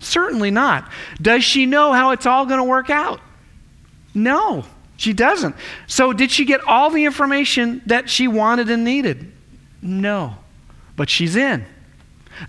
Certainly 0.00 0.50
not. 0.50 0.90
Does 1.20 1.44
she 1.44 1.66
know 1.66 1.92
how 1.92 2.10
it's 2.10 2.26
all 2.26 2.46
going 2.46 2.58
to 2.58 2.64
work 2.64 2.90
out? 2.90 3.20
No, 4.14 4.64
she 4.96 5.12
doesn't. 5.12 5.54
So, 5.86 6.12
did 6.12 6.30
she 6.30 6.44
get 6.44 6.62
all 6.66 6.90
the 6.90 7.04
information 7.04 7.82
that 7.86 8.08
she 8.08 8.28
wanted 8.28 8.70
and 8.70 8.84
needed? 8.84 9.32
No. 9.82 10.36
But 10.96 11.10
she's 11.10 11.36
in. 11.36 11.66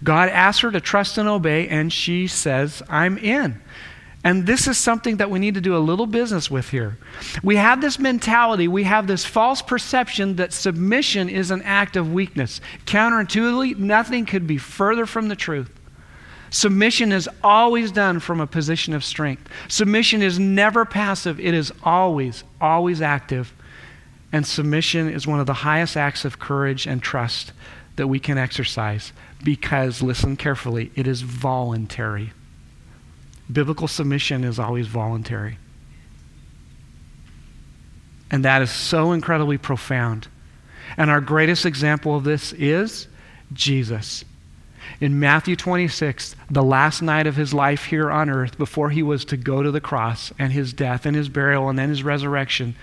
God 0.03 0.29
asks 0.29 0.61
her 0.61 0.71
to 0.71 0.81
trust 0.81 1.17
and 1.17 1.27
obey, 1.27 1.67
and 1.67 1.91
she 1.91 2.27
says, 2.27 2.81
I'm 2.89 3.17
in. 3.17 3.61
And 4.23 4.45
this 4.45 4.67
is 4.67 4.77
something 4.77 5.17
that 5.17 5.29
we 5.29 5.39
need 5.39 5.53
to 5.53 5.61
do 5.61 5.77
a 5.77 5.79
little 5.79 6.05
business 6.05 6.51
with 6.51 6.69
here. 6.69 6.97
We 7.43 7.55
have 7.55 7.79
this 7.79 7.97
mentality, 7.97 8.67
we 8.67 8.83
have 8.83 9.07
this 9.07 9.23
false 9.23 9.61
perception 9.61 10.35
that 10.35 10.51
submission 10.51 11.29
is 11.29 11.51
an 11.51 11.61
act 11.61 11.95
of 11.95 12.11
weakness. 12.11 12.59
Counterintuitively, 12.85 13.77
nothing 13.77 14.25
could 14.25 14.45
be 14.45 14.57
further 14.57 15.05
from 15.05 15.29
the 15.29 15.35
truth. 15.35 15.71
Submission 16.49 17.11
is 17.11 17.29
always 17.43 17.91
done 17.91 18.19
from 18.19 18.41
a 18.41 18.47
position 18.47 18.93
of 18.93 19.03
strength. 19.03 19.49
Submission 19.67 20.21
is 20.21 20.39
never 20.39 20.85
passive, 20.85 21.39
it 21.39 21.53
is 21.53 21.71
always, 21.83 22.43
always 22.59 23.01
active. 23.01 23.53
And 24.31 24.45
submission 24.45 25.09
is 25.09 25.25
one 25.25 25.39
of 25.39 25.45
the 25.45 25.53
highest 25.53 25.95
acts 25.95 26.25
of 26.25 26.39
courage 26.39 26.85
and 26.85 27.01
trust 27.01 27.53
that 27.95 28.07
we 28.07 28.19
can 28.19 28.37
exercise 28.37 29.13
because, 29.43 30.01
listen 30.01 30.35
carefully, 30.35 30.91
it 30.95 31.07
is 31.07 31.21
voluntary. 31.21 32.31
Biblical 33.51 33.87
submission 33.87 34.43
is 34.43 34.59
always 34.59 34.87
voluntary. 34.87 35.57
And 38.29 38.43
that 38.43 38.61
is 38.61 38.71
so 38.71 39.13
incredibly 39.13 39.57
profound. 39.57 40.27
And 40.97 41.09
our 41.09 41.21
greatest 41.21 41.65
example 41.65 42.15
of 42.15 42.23
this 42.23 42.53
is 42.53 43.07
Jesus. 43.53 44.25
In 44.99 45.19
Matthew 45.19 45.55
26, 45.55 46.35
the 46.49 46.63
last 46.63 47.01
night 47.01 47.27
of 47.27 47.35
his 47.35 47.53
life 47.53 47.85
here 47.85 48.09
on 48.09 48.29
earth, 48.29 48.57
before 48.57 48.89
he 48.89 49.03
was 49.03 49.25
to 49.25 49.37
go 49.37 49.61
to 49.61 49.71
the 49.71 49.81
cross 49.81 50.31
and 50.39 50.51
his 50.51 50.73
death 50.73 51.05
and 51.05 51.15
his 51.15 51.29
burial 51.29 51.69
and 51.69 51.77
then 51.77 51.89
his 51.89 52.03
resurrection, 52.03 52.75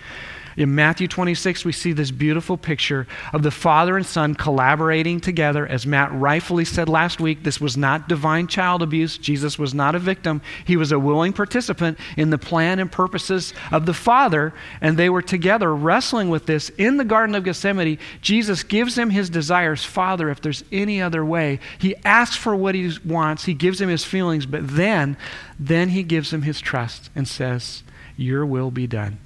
in 0.56 0.74
Matthew 0.74 1.08
26, 1.08 1.64
we 1.64 1.72
see 1.72 1.92
this 1.92 2.10
beautiful 2.10 2.56
picture 2.56 3.06
of 3.32 3.42
the 3.42 3.50
Father 3.50 3.96
and 3.96 4.06
Son 4.06 4.34
collaborating 4.34 5.20
together. 5.20 5.66
As 5.66 5.86
Matt 5.86 6.12
rightfully 6.12 6.64
said 6.64 6.88
last 6.88 7.20
week, 7.20 7.42
this 7.42 7.60
was 7.60 7.76
not 7.76 8.08
divine 8.08 8.46
child 8.46 8.82
abuse. 8.82 9.18
Jesus 9.18 9.58
was 9.58 9.74
not 9.74 9.94
a 9.94 9.98
victim. 9.98 10.42
He 10.64 10.76
was 10.76 10.92
a 10.92 10.98
willing 10.98 11.32
participant 11.32 11.98
in 12.16 12.30
the 12.30 12.38
plan 12.38 12.78
and 12.78 12.90
purposes 12.90 13.52
of 13.72 13.86
the 13.86 13.94
Father, 13.94 14.54
and 14.80 14.96
they 14.96 15.10
were 15.10 15.22
together 15.22 15.74
wrestling 15.74 16.30
with 16.30 16.46
this 16.46 16.68
in 16.70 16.98
the 16.98 17.04
Garden 17.04 17.34
of 17.34 17.44
Gethsemane. 17.44 17.98
Jesus 18.20 18.62
gives 18.62 18.96
him 18.96 19.10
his 19.10 19.28
desires. 19.28 19.84
Father, 19.84 20.30
if 20.30 20.40
there's 20.40 20.64
any 20.70 21.02
other 21.02 21.24
way, 21.24 21.58
he 21.78 21.96
asks 22.04 22.36
for 22.36 22.54
what 22.54 22.74
he 22.74 22.92
wants. 23.04 23.44
He 23.44 23.54
gives 23.54 23.80
him 23.80 23.88
his 23.88 24.04
feelings, 24.04 24.46
but 24.46 24.68
then, 24.68 25.16
then 25.58 25.88
he 25.88 26.02
gives 26.02 26.32
him 26.32 26.42
his 26.42 26.60
trust 26.60 27.10
and 27.14 27.26
says, 27.26 27.82
Your 28.16 28.46
will 28.46 28.70
be 28.70 28.86
done. 28.86 29.18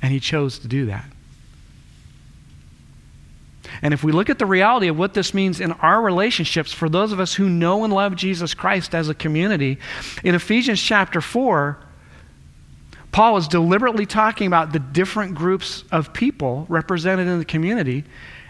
And 0.00 0.12
he 0.12 0.20
chose 0.20 0.58
to 0.60 0.68
do 0.68 0.86
that. 0.86 1.04
And 3.82 3.94
if 3.94 4.02
we 4.02 4.12
look 4.12 4.30
at 4.30 4.38
the 4.38 4.46
reality 4.46 4.88
of 4.88 4.98
what 4.98 5.14
this 5.14 5.34
means 5.34 5.60
in 5.60 5.72
our 5.72 6.00
relationships, 6.00 6.72
for 6.72 6.88
those 6.88 7.12
of 7.12 7.20
us 7.20 7.34
who 7.34 7.48
know 7.48 7.84
and 7.84 7.92
love 7.92 8.16
Jesus 8.16 8.54
Christ 8.54 8.94
as 8.94 9.08
a 9.08 9.14
community, 9.14 9.78
in 10.24 10.34
Ephesians 10.34 10.80
chapter 10.80 11.20
4, 11.20 11.78
Paul 13.12 13.36
is 13.36 13.48
deliberately 13.48 14.06
talking 14.06 14.46
about 14.46 14.72
the 14.72 14.78
different 14.78 15.34
groups 15.34 15.84
of 15.90 16.12
people 16.12 16.66
represented 16.68 17.26
in 17.26 17.38
the 17.38 17.44
community. 17.44 18.04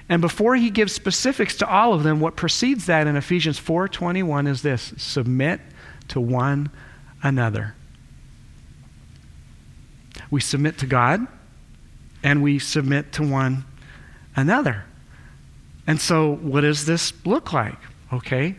And 0.09 0.21
before 0.23 0.57
he 0.57 0.71
gives 0.71 0.93
specifics 0.93 1.57
to 1.57 1.69
all 1.69 1.93
of 1.93 2.03
them, 2.03 2.21
what 2.21 2.37
precedes 2.37 2.87
that 2.87 3.07
in 3.07 3.17
Ephesians 3.17 3.59
4:21 3.61 4.47
is 4.49 4.63
this: 4.63 4.95
submit 4.97 5.61
to 6.09 6.21
one 6.21 6.71
another. 7.23 7.75
We 10.31 10.41
submit 10.41 10.79
to 10.79 10.87
God 10.87 11.27
and 12.23 12.43
we 12.43 12.59
submit 12.59 13.13
to 13.13 13.23
one 13.23 13.65
another. 14.37 14.85
And 15.87 16.01
so, 16.01 16.35
what 16.37 16.63
does 16.63 16.85
this 16.85 17.13
look 17.25 17.53
like? 17.53 17.79
Okay. 18.13 18.57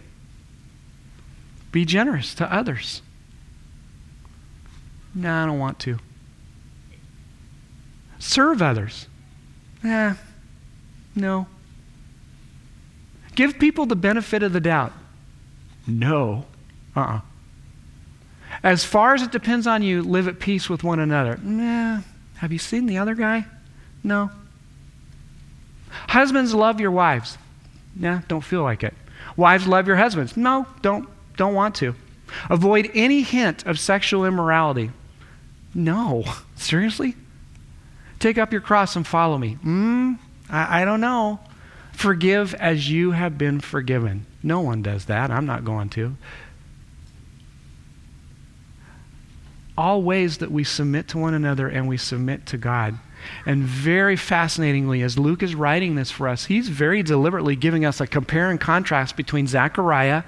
Be 1.71 1.85
generous 1.85 2.33
to 2.35 2.51
others. 2.51 3.01
No, 5.13 5.31
I 5.31 5.45
don't 5.45 5.59
want 5.59 5.79
to. 5.79 5.99
Serve 8.19 8.61
others. 8.61 9.07
Nah, 9.83 10.15
no. 11.15 11.47
Give 13.35 13.57
people 13.57 13.85
the 13.85 13.95
benefit 13.95 14.43
of 14.43 14.51
the 14.51 14.59
doubt. 14.59 14.91
No. 15.87 16.45
Uh 16.95 16.99
uh-uh. 16.99 17.15
uh 17.17 17.21
As 18.63 18.83
far 18.83 19.13
as 19.13 19.21
it 19.21 19.31
depends 19.31 19.67
on 19.67 19.81
you, 19.81 20.01
live 20.01 20.27
at 20.27 20.39
peace 20.39 20.69
with 20.69 20.83
one 20.83 20.99
another. 20.99 21.39
Nah, 21.41 22.01
have 22.39 22.53
you 22.53 22.59
seen 22.59 22.85
the 22.85 22.97
other 22.97 23.15
guy? 23.15 23.45
No. 24.01 24.31
Husbands, 25.89 26.53
love 26.53 26.79
your 26.79 26.91
wives. 26.91 27.37
Yeah, 27.99 28.21
don't 28.29 28.43
feel 28.43 28.63
like 28.63 28.81
it. 28.81 28.93
Wives, 29.35 29.67
love 29.67 29.87
your 29.87 29.97
husbands. 29.97 30.37
No, 30.37 30.65
don't, 30.81 31.09
don't 31.35 31.53
want 31.53 31.75
to. 31.75 31.95
Avoid 32.49 32.91
any 32.93 33.23
hint 33.23 33.65
of 33.65 33.77
sexual 33.77 34.25
immorality. 34.25 34.91
No. 35.73 36.23
Seriously? 36.55 37.15
Take 38.19 38.37
up 38.37 38.53
your 38.53 38.61
cross 38.61 38.95
and 38.95 39.05
follow 39.05 39.37
me. 39.37 39.53
Hmm, 39.55 40.13
I, 40.49 40.81
I 40.81 40.85
don't 40.85 41.01
know. 41.01 41.41
Forgive 41.91 42.53
as 42.55 42.89
you 42.89 43.11
have 43.11 43.37
been 43.37 43.59
forgiven. 43.59 44.25
No 44.41 44.61
one 44.61 44.81
does 44.81 45.05
that. 45.05 45.29
I'm 45.29 45.45
not 45.45 45.65
going 45.65 45.89
to. 45.89 46.15
All 49.79 50.03
ways 50.03 50.39
that 50.39 50.51
we 50.51 50.65
submit 50.65 51.07
to 51.07 51.17
one 51.17 51.33
another 51.33 51.69
and 51.69 51.87
we 51.87 51.95
submit 51.95 52.45
to 52.45 52.57
God. 52.57 52.99
And 53.45 53.63
very 53.63 54.17
fascinatingly, 54.17 55.01
as 55.01 55.17
Luke 55.17 55.41
is 55.41 55.55
writing 55.55 55.95
this 55.95 56.11
for 56.11 56.27
us, 56.27 56.45
he's 56.45 56.67
very 56.67 57.01
deliberately 57.01 57.55
giving 57.55 57.85
us 57.85 58.01
a 58.01 58.05
compare 58.05 58.51
and 58.51 58.59
contrast 58.59 59.15
between 59.15 59.47
Zechariah 59.47 60.23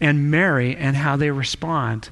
and 0.00 0.32
Mary 0.32 0.74
and 0.74 0.96
how 0.96 1.14
they 1.14 1.30
respond 1.30 2.10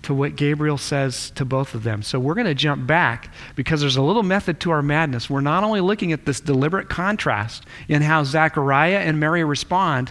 to 0.00 0.14
what 0.14 0.34
Gabriel 0.34 0.78
says 0.78 1.30
to 1.32 1.44
both 1.44 1.74
of 1.74 1.82
them. 1.82 2.02
So 2.02 2.18
we're 2.18 2.34
going 2.34 2.46
to 2.46 2.54
jump 2.54 2.86
back 2.86 3.30
because 3.54 3.82
there's 3.82 3.96
a 3.96 4.02
little 4.02 4.22
method 4.22 4.60
to 4.60 4.70
our 4.70 4.82
madness. 4.82 5.28
We're 5.28 5.42
not 5.42 5.62
only 5.62 5.82
looking 5.82 6.12
at 6.12 6.24
this 6.24 6.40
deliberate 6.40 6.88
contrast 6.88 7.66
in 7.86 8.00
how 8.00 8.24
Zechariah 8.24 9.00
and 9.00 9.20
Mary 9.20 9.44
respond, 9.44 10.10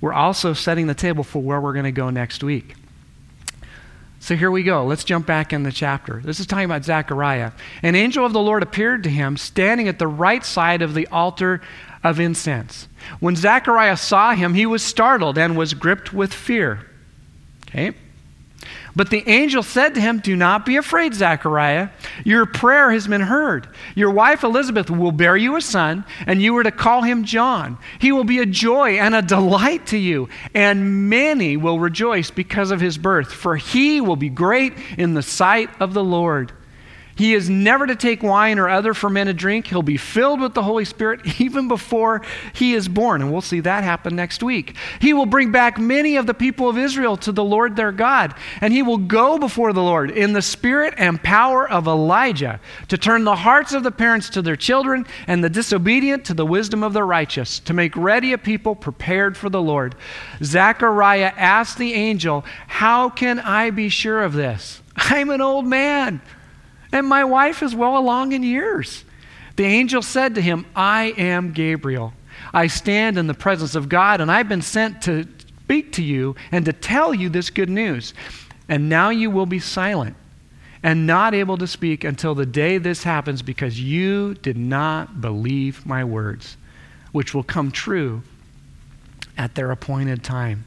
we're 0.00 0.14
also 0.14 0.54
setting 0.54 0.86
the 0.86 0.94
table 0.94 1.24
for 1.24 1.42
where 1.42 1.60
we're 1.60 1.74
going 1.74 1.84
to 1.84 1.92
go 1.92 2.08
next 2.08 2.42
week. 2.42 2.74
So 4.22 4.36
here 4.36 4.52
we 4.52 4.62
go. 4.62 4.84
Let's 4.86 5.02
jump 5.02 5.26
back 5.26 5.52
in 5.52 5.64
the 5.64 5.72
chapter. 5.72 6.20
This 6.24 6.38
is 6.38 6.46
talking 6.46 6.66
about 6.66 6.84
Zechariah. 6.84 7.50
An 7.82 7.96
angel 7.96 8.24
of 8.24 8.32
the 8.32 8.38
Lord 8.38 8.62
appeared 8.62 9.02
to 9.02 9.10
him 9.10 9.36
standing 9.36 9.88
at 9.88 9.98
the 9.98 10.06
right 10.06 10.44
side 10.44 10.80
of 10.80 10.94
the 10.94 11.08
altar 11.08 11.60
of 12.04 12.20
incense. 12.20 12.86
When 13.18 13.34
Zechariah 13.34 13.96
saw 13.96 14.32
him, 14.36 14.54
he 14.54 14.64
was 14.64 14.80
startled 14.80 15.38
and 15.38 15.56
was 15.56 15.74
gripped 15.74 16.12
with 16.12 16.32
fear. 16.32 16.88
Okay? 17.66 17.96
But 18.94 19.10
the 19.10 19.26
angel 19.28 19.62
said 19.62 19.94
to 19.94 20.00
him, 20.00 20.18
Do 20.18 20.36
not 20.36 20.66
be 20.66 20.76
afraid, 20.76 21.14
Zechariah. 21.14 21.88
Your 22.24 22.44
prayer 22.44 22.90
has 22.92 23.06
been 23.06 23.22
heard. 23.22 23.68
Your 23.94 24.10
wife 24.10 24.44
Elizabeth 24.44 24.90
will 24.90 25.12
bear 25.12 25.36
you 25.36 25.56
a 25.56 25.62
son, 25.62 26.04
and 26.26 26.42
you 26.42 26.56
are 26.58 26.62
to 26.62 26.70
call 26.70 27.02
him 27.02 27.24
John. 27.24 27.78
He 27.98 28.12
will 28.12 28.24
be 28.24 28.40
a 28.40 28.46
joy 28.46 28.98
and 28.98 29.14
a 29.14 29.22
delight 29.22 29.86
to 29.88 29.98
you, 29.98 30.28
and 30.54 31.08
many 31.08 31.56
will 31.56 31.78
rejoice 31.78 32.30
because 32.30 32.70
of 32.70 32.80
his 32.80 32.98
birth, 32.98 33.32
for 33.32 33.56
he 33.56 34.00
will 34.00 34.16
be 34.16 34.28
great 34.28 34.74
in 34.98 35.14
the 35.14 35.22
sight 35.22 35.70
of 35.80 35.94
the 35.94 36.04
Lord. 36.04 36.52
He 37.14 37.34
is 37.34 37.50
never 37.50 37.86
to 37.86 37.94
take 37.94 38.22
wine 38.22 38.58
or 38.58 38.68
other 38.68 38.94
fermented 38.94 39.36
drink. 39.36 39.66
He'll 39.66 39.82
be 39.82 39.96
filled 39.96 40.40
with 40.40 40.54
the 40.54 40.62
Holy 40.62 40.84
Spirit 40.84 41.20
even 41.40 41.68
before 41.68 42.22
he 42.54 42.74
is 42.74 42.88
born. 42.88 43.20
And 43.20 43.30
we'll 43.30 43.40
see 43.40 43.60
that 43.60 43.84
happen 43.84 44.16
next 44.16 44.42
week. 44.42 44.76
He 45.00 45.12
will 45.12 45.26
bring 45.26 45.52
back 45.52 45.78
many 45.78 46.16
of 46.16 46.26
the 46.26 46.34
people 46.34 46.68
of 46.68 46.78
Israel 46.78 47.16
to 47.18 47.32
the 47.32 47.44
Lord 47.44 47.76
their 47.76 47.92
God. 47.92 48.34
And 48.60 48.72
he 48.72 48.82
will 48.82 48.98
go 48.98 49.38
before 49.38 49.72
the 49.72 49.82
Lord 49.82 50.10
in 50.10 50.32
the 50.32 50.42
spirit 50.42 50.94
and 50.96 51.22
power 51.22 51.68
of 51.68 51.86
Elijah 51.86 52.60
to 52.88 52.96
turn 52.96 53.24
the 53.24 53.36
hearts 53.36 53.72
of 53.72 53.82
the 53.82 53.90
parents 53.90 54.30
to 54.30 54.42
their 54.42 54.56
children 54.56 55.06
and 55.26 55.44
the 55.44 55.50
disobedient 55.50 56.24
to 56.26 56.34
the 56.34 56.46
wisdom 56.46 56.82
of 56.82 56.92
the 56.92 57.04
righteous, 57.04 57.58
to 57.60 57.74
make 57.74 57.96
ready 57.96 58.32
a 58.32 58.38
people 58.38 58.74
prepared 58.74 59.36
for 59.36 59.50
the 59.50 59.62
Lord. 59.62 59.94
Zechariah 60.42 61.32
asked 61.36 61.78
the 61.78 61.94
angel, 61.94 62.44
How 62.66 63.10
can 63.10 63.38
I 63.38 63.70
be 63.70 63.88
sure 63.88 64.22
of 64.22 64.32
this? 64.32 64.80
I'm 64.96 65.30
an 65.30 65.40
old 65.40 65.66
man 65.66 66.20
and 66.92 67.06
my 67.06 67.24
wife 67.24 67.62
is 67.62 67.74
well 67.74 67.96
along 67.96 68.32
in 68.32 68.42
years. 68.42 69.04
The 69.56 69.64
angel 69.64 70.02
said 70.02 70.34
to 70.34 70.40
him, 70.40 70.66
I 70.76 71.14
am 71.16 71.52
Gabriel. 71.52 72.12
I 72.54 72.66
stand 72.66 73.18
in 73.18 73.26
the 73.26 73.34
presence 73.34 73.74
of 73.74 73.88
God, 73.88 74.20
and 74.20 74.30
I've 74.30 74.48
been 74.48 74.62
sent 74.62 75.02
to 75.02 75.26
speak 75.62 75.92
to 75.92 76.02
you 76.02 76.36
and 76.50 76.64
to 76.66 76.72
tell 76.72 77.14
you 77.14 77.28
this 77.28 77.50
good 77.50 77.70
news. 77.70 78.12
And 78.68 78.88
now 78.88 79.10
you 79.10 79.30
will 79.30 79.46
be 79.46 79.58
silent 79.58 80.16
and 80.82 81.06
not 81.06 81.34
able 81.34 81.56
to 81.58 81.66
speak 81.66 82.04
until 82.04 82.34
the 82.34 82.46
day 82.46 82.78
this 82.78 83.04
happens 83.04 83.42
because 83.42 83.80
you 83.80 84.34
did 84.34 84.56
not 84.56 85.20
believe 85.20 85.86
my 85.86 86.04
words, 86.04 86.56
which 87.12 87.32
will 87.32 87.42
come 87.42 87.70
true 87.70 88.22
at 89.38 89.54
their 89.54 89.70
appointed 89.70 90.22
time. 90.22 90.64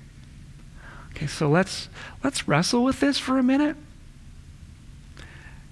Okay, 1.12 1.28
so 1.28 1.50
let's 1.50 1.90
let's 2.24 2.48
wrestle 2.48 2.84
with 2.84 3.00
this 3.00 3.20
for 3.20 3.38
a 3.38 3.44
minute. 3.44 3.78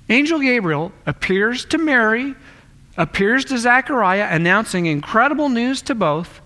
Angel 0.10 0.39
Gabriel 0.39 0.92
appears 1.06 1.66
to 1.66 1.78
Mary, 1.78 2.36
appears 2.98 3.46
to 3.46 3.58
Zechariah, 3.58 4.28
announcing 4.30 4.86
incredible 4.86 5.50
news 5.50 5.82
to 5.84 5.96
both. 5.96 6.42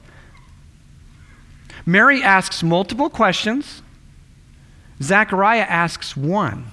Mary 1.86 2.22
asks 2.22 2.62
multiple 2.62 3.10
questions. 3.10 3.82
Zechariah 5.02 5.66
asks 5.68 6.16
one. 6.16 6.68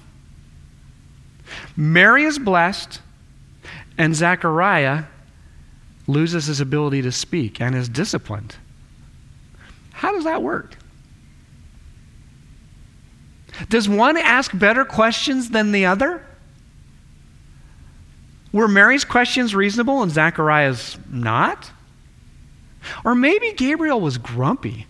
Mary 1.75 2.23
is 2.23 2.37
blessed, 2.39 3.01
and 3.97 4.15
Zechariah 4.15 5.05
loses 6.07 6.45
his 6.45 6.59
ability 6.59 7.01
to 7.01 7.11
speak 7.11 7.59
and 7.59 7.75
is 7.75 7.89
disciplined. 7.89 8.55
How 9.91 10.11
does 10.11 10.25
that 10.25 10.43
work? 10.43 10.77
Does 13.69 13.87
one 13.87 14.17
ask 14.17 14.57
better 14.57 14.83
questions 14.85 15.49
than 15.49 15.71
the 15.71 15.85
other? 15.85 16.25
Were 18.55 18.69
Mary's 18.69 19.03
questions 19.03 19.53
reasonable 19.53 20.01
and 20.01 20.09
Zachariah's 20.09 20.97
not? 21.11 21.69
Or 23.03 23.13
maybe 23.13 23.51
Gabriel 23.51 23.99
was 23.99 24.17
grumpy. 24.17 24.87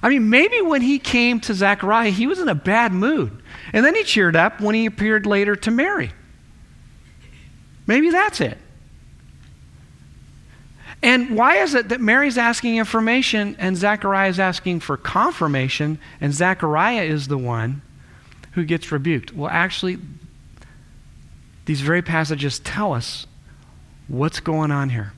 I 0.00 0.08
mean, 0.08 0.30
maybe 0.30 0.60
when 0.60 0.80
he 0.80 1.00
came 1.00 1.40
to 1.40 1.54
Zachariah, 1.54 2.10
he 2.10 2.28
was 2.28 2.38
in 2.38 2.48
a 2.48 2.54
bad 2.54 2.92
mood. 2.92 3.42
And 3.72 3.84
then 3.84 3.96
he 3.96 4.04
cheered 4.04 4.36
up 4.36 4.60
when 4.60 4.76
he 4.76 4.86
appeared 4.86 5.26
later 5.26 5.56
to 5.56 5.72
Mary. 5.72 6.12
Maybe 7.88 8.10
that's 8.10 8.40
it. 8.40 8.56
And 11.02 11.36
why 11.36 11.56
is 11.56 11.74
it 11.74 11.88
that 11.88 12.00
Mary's 12.00 12.38
asking 12.38 12.76
information 12.76 13.56
and 13.58 13.76
Zechariah 13.76 14.30
is 14.30 14.38
asking 14.38 14.78
for 14.78 14.96
confirmation, 14.96 15.98
and 16.20 16.32
Zachariah 16.32 17.02
is 17.02 17.26
the 17.26 17.36
one 17.36 17.82
who 18.52 18.64
gets 18.64 18.92
rebuked? 18.92 19.34
Well, 19.34 19.50
actually, 19.50 19.98
these 21.64 21.80
very 21.80 22.02
passages 22.02 22.58
tell 22.58 22.92
us 22.92 23.26
what's 24.08 24.40
going 24.40 24.70
on 24.70 24.90
here 24.90 25.12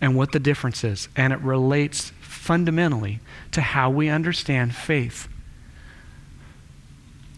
and 0.00 0.14
what 0.14 0.32
the 0.32 0.40
difference 0.40 0.84
is. 0.84 1.08
And 1.16 1.32
it 1.32 1.40
relates 1.40 2.12
fundamentally 2.20 3.20
to 3.52 3.60
how 3.60 3.90
we 3.90 4.08
understand 4.08 4.74
faith. 4.74 5.28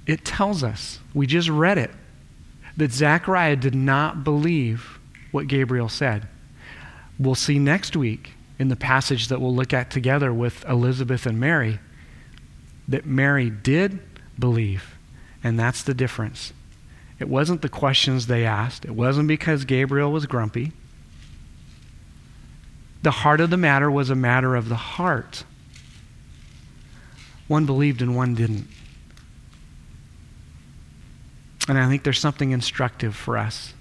It 0.06 0.24
tells 0.24 0.64
us, 0.64 0.98
we 1.14 1.26
just 1.26 1.48
read 1.48 1.78
it, 1.78 1.90
that 2.76 2.92
Zechariah 2.92 3.56
did 3.56 3.74
not 3.74 4.24
believe 4.24 4.98
what 5.30 5.46
Gabriel 5.46 5.88
said. 5.88 6.26
We'll 7.18 7.34
see 7.34 7.58
next 7.58 7.96
week 7.96 8.32
in 8.58 8.68
the 8.68 8.76
passage 8.76 9.28
that 9.28 9.40
we'll 9.40 9.54
look 9.54 9.72
at 9.72 9.90
together 9.90 10.32
with 10.32 10.64
Elizabeth 10.68 11.26
and 11.26 11.38
Mary 11.38 11.78
that 12.88 13.06
Mary 13.06 13.50
did 13.50 14.00
believe, 14.38 14.96
and 15.44 15.58
that's 15.58 15.82
the 15.82 15.94
difference. 15.94 16.52
It 17.20 17.28
wasn't 17.28 17.60
the 17.60 17.68
questions 17.68 18.26
they 18.26 18.44
asked, 18.46 18.84
it 18.84 18.92
wasn't 18.92 19.28
because 19.28 19.64
Gabriel 19.64 20.10
was 20.10 20.26
grumpy. 20.26 20.72
The 23.02 23.10
heart 23.10 23.40
of 23.40 23.50
the 23.50 23.56
matter 23.56 23.90
was 23.90 24.10
a 24.10 24.14
matter 24.14 24.56
of 24.56 24.68
the 24.68 24.76
heart. 24.76 25.44
One 27.46 27.66
believed 27.66 28.02
and 28.02 28.16
one 28.16 28.34
didn't. 28.34 28.68
And 31.68 31.78
I 31.78 31.88
think 31.88 32.02
there's 32.02 32.18
something 32.18 32.50
instructive 32.50 33.14
for 33.14 33.38
us. 33.38 33.74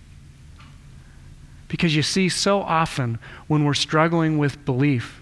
Because 1.68 1.96
you 1.96 2.02
see, 2.02 2.30
so 2.30 2.62
often 2.62 3.20
when 3.48 3.64
we're 3.64 3.74
struggling 3.74 4.38
with 4.38 4.64
belief, 4.66 5.22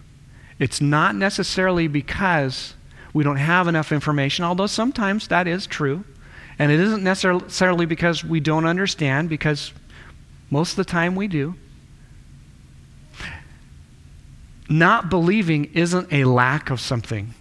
it's 0.60 0.80
not 0.82 1.16
necessarily 1.16 1.88
because 1.88 2.74
we 3.14 3.24
don't 3.24 3.38
have 3.38 3.68
enough 3.68 3.92
information, 3.92 4.46
although 4.46 4.68
sometimes 4.68 5.28
that 5.28 5.48
is 5.48 5.68
true. 5.68 6.04
And 6.60 6.72
it 6.72 6.80
isn't 6.80 7.04
necessarily 7.04 7.86
because 7.86 8.24
we 8.24 8.40
don't 8.40 8.66
understand, 8.66 9.30
because 9.30 9.72
most 10.50 10.72
of 10.72 10.78
the 10.78 10.86
time 10.86 11.16
we 11.16 11.28
do. 11.28 11.56
Not 14.70 15.10
believing 15.10 15.66
isn't 15.74 16.12
a 16.12 16.26
lack 16.26 16.70
of 16.70 16.80
something. 16.80 17.34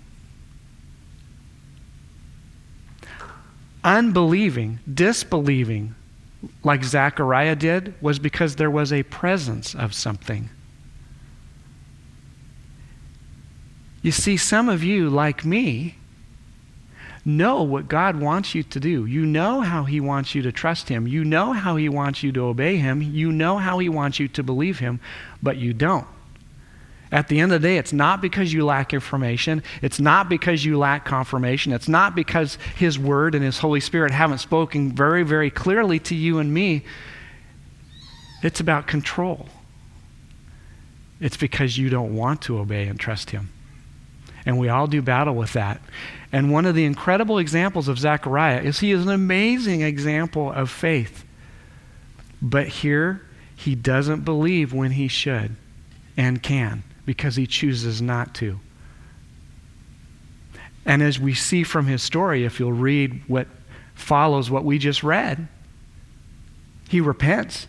Unbelieving, 3.83 4.81
disbelieving, 4.93 5.95
like 6.63 6.85
Zechariah 6.85 7.57
did, 7.57 7.95
was 8.01 8.19
because 8.19 8.57
there 8.57 8.71
was 8.71 8.93
a 8.93 9.03
presence 9.05 9.75
of 9.75 9.95
something. 9.95 10.51
You 14.03 14.13
see, 14.13 14.37
some 14.37 14.69
of 14.69 14.85
you, 14.85 15.09
like 15.09 15.45
me, 15.45 15.97
know 17.27 17.63
what 17.65 17.89
God 17.89 18.21
wants 18.21 18.55
you 18.55 18.63
to 18.63 18.81
do. 18.81 19.05
You 19.05 19.27
know 19.27 19.61
how 19.61 19.85
He 19.85 20.01
wants 20.01 20.35
you 20.35 20.43
to 20.43 20.53
trust 20.53 20.89
Him. 20.89 21.07
You 21.09 21.25
know 21.25 21.53
how 21.53 21.77
He 21.77 21.89
wants 21.89 22.23
you 22.23 22.31
to 22.33 22.45
obey 22.45 22.77
Him. 22.77 23.03
You 23.03 23.33
know 23.33 23.59
how 23.59 23.79
He 23.79 23.89
wants 23.89 24.21
you 24.21 24.29
to 24.29 24.43
believe 24.43 24.79
Him, 24.79 25.01
but 25.43 25.57
you 25.57 25.75
don't. 25.75 26.07
At 27.11 27.29
the 27.29 27.41
end 27.41 27.53
of 27.53 27.61
the 27.61 27.69
day, 27.69 27.79
it's 27.79 27.93
not 27.93 28.21
because 28.21 28.53
you 28.53 28.65
lack 28.65 28.93
information. 28.93 29.63
It's 29.83 30.01
not 30.01 30.29
because 30.29 30.65
you 30.65 30.79
lack 30.79 31.05
confirmation. 31.05 31.73
It's 31.73 31.89
not 31.89 32.15
because 32.15 32.59
His 32.77 32.99
Word 32.99 33.35
and 33.35 33.45
His 33.45 33.59
Holy 33.59 33.81
Spirit 33.81 34.13
haven't 34.13 34.39
spoken 34.39 34.93
very, 34.93 35.23
very 35.23 35.51
clearly 35.51 35.99
to 36.01 36.15
you 36.15 36.39
and 36.39 36.53
me. 36.55 36.85
It's 38.43 38.61
about 38.61 38.87
control. 38.87 39.49
It's 41.21 41.37
because 41.37 41.77
you 41.77 41.91
don't 41.91 42.15
want 42.15 42.43
to 42.43 42.59
obey 42.59 42.87
and 42.87 42.99
trust 43.01 43.31
Him. 43.31 43.51
And 44.45 44.59
we 44.59 44.69
all 44.69 44.87
do 44.87 45.03
battle 45.03 45.35
with 45.35 45.55
that. 45.55 45.81
And 46.33 46.53
one 46.53 46.67
of 46.67 46.75
the 46.75 46.85
incredible 46.85 47.39
examples 47.39 47.89
of 47.89 47.99
Zechariah 47.99 48.61
is 48.63 48.81
he 48.81 48.93
is 48.93 49.05
an 49.05 49.13
amazing 49.13 49.83
example 49.83 50.51
of 50.51 50.71
faith. 50.71 51.25
But 52.43 52.69
here, 52.69 53.27
he 53.55 53.75
doesn't 53.75 54.25
believe 54.25 54.73
when 54.73 54.93
he 54.93 55.09
should 55.09 55.57
and 56.17 56.43
can 56.43 56.83
because 57.05 57.37
he 57.37 57.47
chooses 57.47 58.03
not 58.03 58.35
to. 58.37 58.61
And 60.85 61.03
as 61.03 61.19
we 61.19 61.35
see 61.35 61.65
from 61.65 61.87
his 61.87 62.03
story, 62.03 62.45
if 62.45 62.61
you'll 62.61 62.73
read 62.73 63.23
what 63.29 63.49
follows 63.95 64.51
what 64.51 64.65
we 64.65 64.79
just 64.79 65.03
read, 65.03 65.49
he 66.89 67.01
repents. 67.01 67.67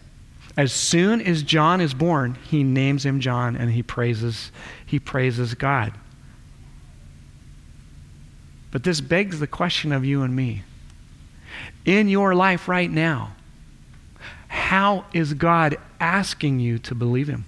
As 0.55 0.73
soon 0.73 1.21
as 1.21 1.43
John 1.43 1.81
is 1.81 1.93
born, 1.93 2.37
he 2.49 2.63
names 2.63 3.05
him 3.05 3.19
John 3.19 3.55
and 3.55 3.71
he 3.71 3.83
praises, 3.83 4.51
he 4.85 4.99
praises 4.99 5.53
God. 5.53 5.93
But 8.77 8.83
this 8.83 9.01
begs 9.01 9.39
the 9.39 9.47
question 9.47 9.91
of 9.91 10.05
you 10.05 10.21
and 10.21 10.35
me. 10.35 10.61
In 11.83 12.09
your 12.09 12.35
life 12.35 12.67
right 12.67 12.91
now, 12.91 13.35
how 14.49 15.05
is 15.13 15.33
God 15.33 15.77
asking 15.99 16.59
you 16.59 16.77
to 16.77 16.93
believe 16.93 17.27
him? 17.27 17.45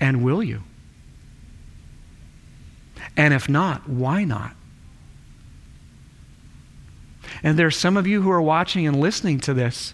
And 0.00 0.22
will 0.22 0.44
you? 0.44 0.62
And 3.16 3.34
if 3.34 3.48
not, 3.48 3.88
why 3.88 4.22
not? 4.22 4.54
And 7.42 7.58
there 7.58 7.66
are 7.66 7.72
some 7.72 7.96
of 7.96 8.06
you 8.06 8.22
who 8.22 8.30
are 8.30 8.40
watching 8.40 8.86
and 8.86 9.00
listening 9.00 9.40
to 9.40 9.52
this 9.52 9.92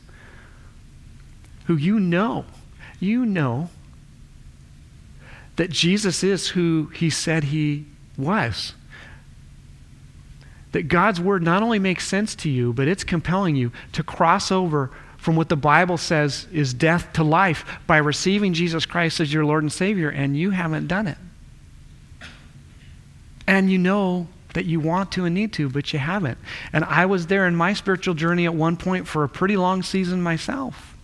who 1.69 1.77
you 1.77 1.99
know, 1.99 2.45
you 3.01 3.25
know 3.25 3.71
that 5.57 5.71
Jesus 5.71 6.23
is 6.23 6.49
who 6.49 6.91
he 6.95 7.09
said 7.09 7.45
he 7.45 7.87
was. 8.17 8.75
That 10.73 10.89
God's 10.89 11.21
word 11.21 11.43
not 11.43 11.63
only 11.63 11.79
makes 11.79 12.07
sense 12.07 12.35
to 12.37 12.51
you, 12.51 12.73
but 12.73 12.89
it's 12.89 13.05
compelling 13.05 13.57
you 13.57 13.73
to 13.93 14.03
cross 14.03 14.51
over 14.53 14.91
from 15.17 15.37
what 15.37 15.49
the 15.49 15.57
Bible 15.57 15.97
says 15.97 16.47
is 16.53 16.75
death 16.75 17.13
to 17.15 17.25
life 17.25 17.65
by 17.87 17.97
receiving 17.97 18.53
Jesus 18.53 18.87
Christ 18.87 19.19
as 19.21 19.33
your 19.33 19.45
Lord 19.45 19.63
and 19.63 19.73
Savior, 19.73 20.09
and 20.09 20.37
you 20.37 20.51
haven't 20.51 20.87
done 20.87 21.07
it. 21.07 21.19
And 23.47 23.71
you 23.71 23.79
know 23.79 24.29
that 24.55 24.65
you 24.65 24.81
want 24.81 25.13
to 25.13 25.25
and 25.25 25.35
need 25.35 25.53
to, 25.55 25.69
but 25.69 25.93
you 25.93 25.99
haven't. 25.99 26.39
And 26.73 26.85
I 26.85 27.07
was 27.07 27.27
there 27.27 27.47
in 27.47 27.55
my 27.55 27.73
spiritual 27.73 28.15
journey 28.15 28.45
at 28.45 28.55
one 28.55 28.77
point 28.77 29.07
for 29.07 29.23
a 29.25 29.29
pretty 29.29 29.57
long 29.57 29.83
season 29.83 30.23
myself. 30.23 30.97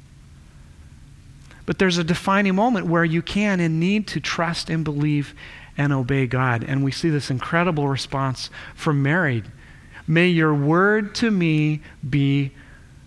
But 1.66 1.79
there's 1.79 1.98
a 1.98 2.05
defining 2.05 2.55
moment 2.55 2.87
where 2.87 3.05
you 3.05 3.22
can 3.22 3.61
and 3.61 3.79
need 3.79 4.07
to 4.09 4.20
trust 4.20 4.70
and 4.70 4.85
believe 4.85 5.35
and 5.76 5.92
obey 5.92 6.26
God. 6.26 6.64
And 6.64 6.85
we 6.85 6.92
see 6.92 7.11
this 7.11 7.30
incredible 7.30 7.88
response 7.88 8.50
from 8.74 9.02
Mary. 9.02 9.42
May 10.06 10.28
your 10.28 10.54
word 10.54 11.14
to 11.16 11.30
me 11.30 11.80
be 12.08 12.52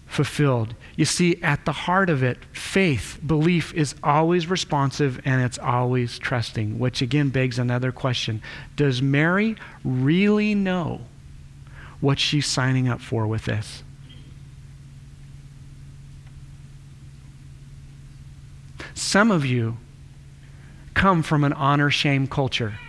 fulfilled. 0.07 0.75
You 0.95 1.05
see, 1.05 1.41
at 1.41 1.65
the 1.65 1.73
heart 1.73 2.09
of 2.09 2.23
it, 2.23 2.37
faith, 2.53 3.19
belief 3.25 3.73
is 3.73 3.95
always 4.01 4.47
responsive 4.47 5.19
and 5.25 5.41
it's 5.41 5.59
always 5.59 6.17
trusting, 6.17 6.79
which 6.79 7.01
again 7.01 7.29
begs 7.29 7.59
another 7.59 7.91
question. 7.91 8.41
Does 8.75 9.01
Mary 9.01 9.55
really 9.83 10.55
know 10.55 11.01
what 11.99 12.19
she's 12.19 12.45
signing 12.45 12.87
up 12.87 13.01
for 13.01 13.27
with 13.27 13.45
this? 13.45 13.83
Some 18.93 19.31
of 19.31 19.45
you 19.45 19.77
come 20.95 21.21
from 21.21 21.43
an 21.43 21.53
honor 21.53 21.91
shame 21.91 22.25
culture. 22.25 22.79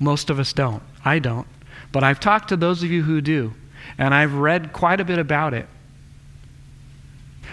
Most 0.00 0.28
of 0.30 0.40
us 0.40 0.52
don't. 0.52 0.82
I 1.04 1.20
don't. 1.20 1.46
But 1.92 2.02
I've 2.02 2.18
talked 2.18 2.48
to 2.48 2.56
those 2.56 2.82
of 2.82 2.90
you 2.90 3.04
who 3.04 3.20
do, 3.20 3.54
and 3.96 4.12
I've 4.12 4.34
read 4.34 4.72
quite 4.72 5.00
a 5.00 5.04
bit 5.04 5.20
about 5.20 5.54
it. 5.54 5.68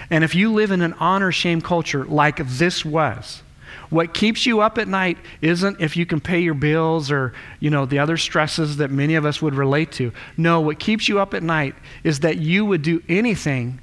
And 0.09 0.23
if 0.23 0.33
you 0.33 0.51
live 0.51 0.71
in 0.71 0.81
an 0.81 0.93
honor 0.93 1.31
shame 1.31 1.61
culture 1.61 2.03
like 2.05 2.37
this 2.47 2.83
was, 2.83 3.43
what 3.89 4.13
keeps 4.13 4.45
you 4.45 4.61
up 4.61 4.77
at 4.77 4.87
night 4.87 5.17
isn't 5.41 5.81
if 5.81 5.95
you 5.95 6.05
can 6.05 6.21
pay 6.21 6.39
your 6.39 6.53
bills 6.53 7.11
or, 7.11 7.33
you 7.59 7.69
know, 7.69 7.85
the 7.85 7.99
other 7.99 8.17
stresses 8.17 8.77
that 8.77 8.89
many 8.89 9.15
of 9.15 9.25
us 9.25 9.41
would 9.41 9.53
relate 9.53 9.91
to. 9.93 10.13
No, 10.37 10.61
what 10.61 10.79
keeps 10.79 11.07
you 11.09 11.19
up 11.19 11.33
at 11.33 11.43
night 11.43 11.75
is 12.03 12.21
that 12.21 12.37
you 12.37 12.65
would 12.65 12.81
do 12.81 13.03
anything 13.09 13.79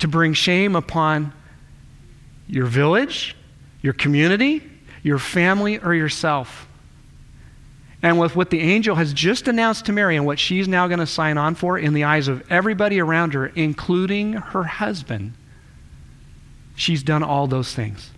to 0.00 0.08
bring 0.08 0.34
shame 0.34 0.74
upon 0.74 1.32
your 2.48 2.66
village, 2.66 3.36
your 3.82 3.92
community, 3.92 4.62
your 5.02 5.18
family, 5.18 5.78
or 5.78 5.94
yourself. 5.94 6.66
And 8.02 8.18
with 8.18 8.34
what 8.34 8.50
the 8.50 8.60
angel 8.60 8.96
has 8.96 9.12
just 9.12 9.46
announced 9.46 9.86
to 9.86 9.92
Mary 9.92 10.16
and 10.16 10.24
what 10.24 10.38
she's 10.38 10.66
now 10.66 10.86
going 10.88 11.00
to 11.00 11.06
sign 11.06 11.36
on 11.36 11.54
for 11.54 11.78
in 11.78 11.92
the 11.92 12.04
eyes 12.04 12.28
of 12.28 12.50
everybody 12.50 12.98
around 13.00 13.34
her, 13.34 13.46
including 13.48 14.32
her 14.32 14.64
husband, 14.64 15.34
she's 16.76 17.02
done 17.02 17.22
all 17.22 17.46
those 17.46 17.74
things. 17.74 18.10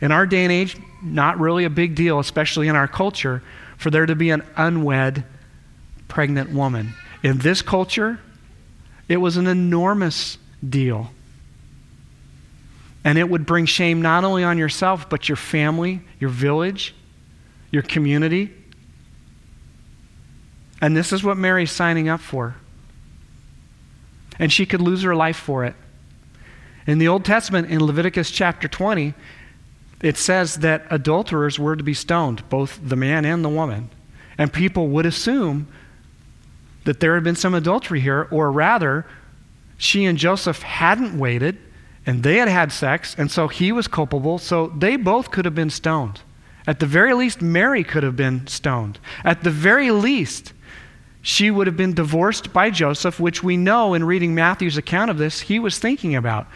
In 0.00 0.12
our 0.12 0.26
day 0.26 0.42
and 0.44 0.52
age, 0.52 0.76
not 1.02 1.38
really 1.38 1.64
a 1.64 1.70
big 1.70 1.94
deal, 1.94 2.18
especially 2.18 2.68
in 2.68 2.76
our 2.76 2.88
culture, 2.88 3.42
for 3.76 3.90
there 3.90 4.06
to 4.06 4.16
be 4.16 4.30
an 4.30 4.42
unwed 4.56 5.24
pregnant 6.08 6.50
woman. 6.50 6.94
In 7.22 7.38
this 7.38 7.62
culture, 7.62 8.18
it 9.08 9.18
was 9.18 9.36
an 9.36 9.46
enormous 9.46 10.38
deal. 10.68 11.10
And 13.08 13.16
it 13.16 13.26
would 13.26 13.46
bring 13.46 13.64
shame 13.64 14.02
not 14.02 14.24
only 14.24 14.44
on 14.44 14.58
yourself, 14.58 15.08
but 15.08 15.30
your 15.30 15.36
family, 15.36 16.02
your 16.20 16.28
village, 16.28 16.94
your 17.70 17.80
community. 17.80 18.52
And 20.82 20.94
this 20.94 21.10
is 21.10 21.24
what 21.24 21.38
Mary's 21.38 21.72
signing 21.72 22.10
up 22.10 22.20
for. 22.20 22.56
And 24.38 24.52
she 24.52 24.66
could 24.66 24.82
lose 24.82 25.04
her 25.04 25.16
life 25.16 25.38
for 25.38 25.64
it. 25.64 25.74
In 26.86 26.98
the 26.98 27.08
Old 27.08 27.24
Testament, 27.24 27.70
in 27.70 27.82
Leviticus 27.82 28.30
chapter 28.30 28.68
20, 28.68 29.14
it 30.02 30.18
says 30.18 30.56
that 30.56 30.84
adulterers 30.90 31.58
were 31.58 31.76
to 31.76 31.82
be 31.82 31.94
stoned, 31.94 32.46
both 32.50 32.78
the 32.82 32.94
man 32.94 33.24
and 33.24 33.42
the 33.42 33.48
woman. 33.48 33.88
And 34.36 34.52
people 34.52 34.88
would 34.88 35.06
assume 35.06 35.66
that 36.84 37.00
there 37.00 37.14
had 37.14 37.24
been 37.24 37.36
some 37.36 37.54
adultery 37.54 38.00
here, 38.00 38.28
or 38.30 38.52
rather, 38.52 39.06
she 39.78 40.04
and 40.04 40.18
Joseph 40.18 40.60
hadn't 40.60 41.18
waited 41.18 41.56
and 42.08 42.22
they 42.22 42.38
had 42.38 42.48
had 42.48 42.72
sex, 42.72 43.14
and 43.18 43.30
so 43.30 43.48
he 43.48 43.70
was 43.70 43.86
culpable, 43.86 44.38
so 44.38 44.68
they 44.68 44.96
both 44.96 45.30
could 45.30 45.44
have 45.44 45.54
been 45.54 45.68
stoned. 45.68 46.22
At 46.66 46.80
the 46.80 46.86
very 46.86 47.12
least, 47.12 47.42
Mary 47.42 47.84
could 47.84 48.02
have 48.02 48.16
been 48.16 48.46
stoned. 48.46 48.98
At 49.26 49.44
the 49.44 49.50
very 49.50 49.90
least, 49.90 50.54
she 51.20 51.50
would 51.50 51.66
have 51.66 51.76
been 51.76 51.92
divorced 51.92 52.50
by 52.50 52.70
Joseph, 52.70 53.20
which 53.20 53.44
we 53.44 53.58
know 53.58 53.92
in 53.92 54.04
reading 54.04 54.34
Matthew's 54.34 54.78
account 54.78 55.10
of 55.10 55.18
this, 55.18 55.40
he 55.40 55.58
was 55.58 55.78
thinking 55.78 56.16
about. 56.16 56.46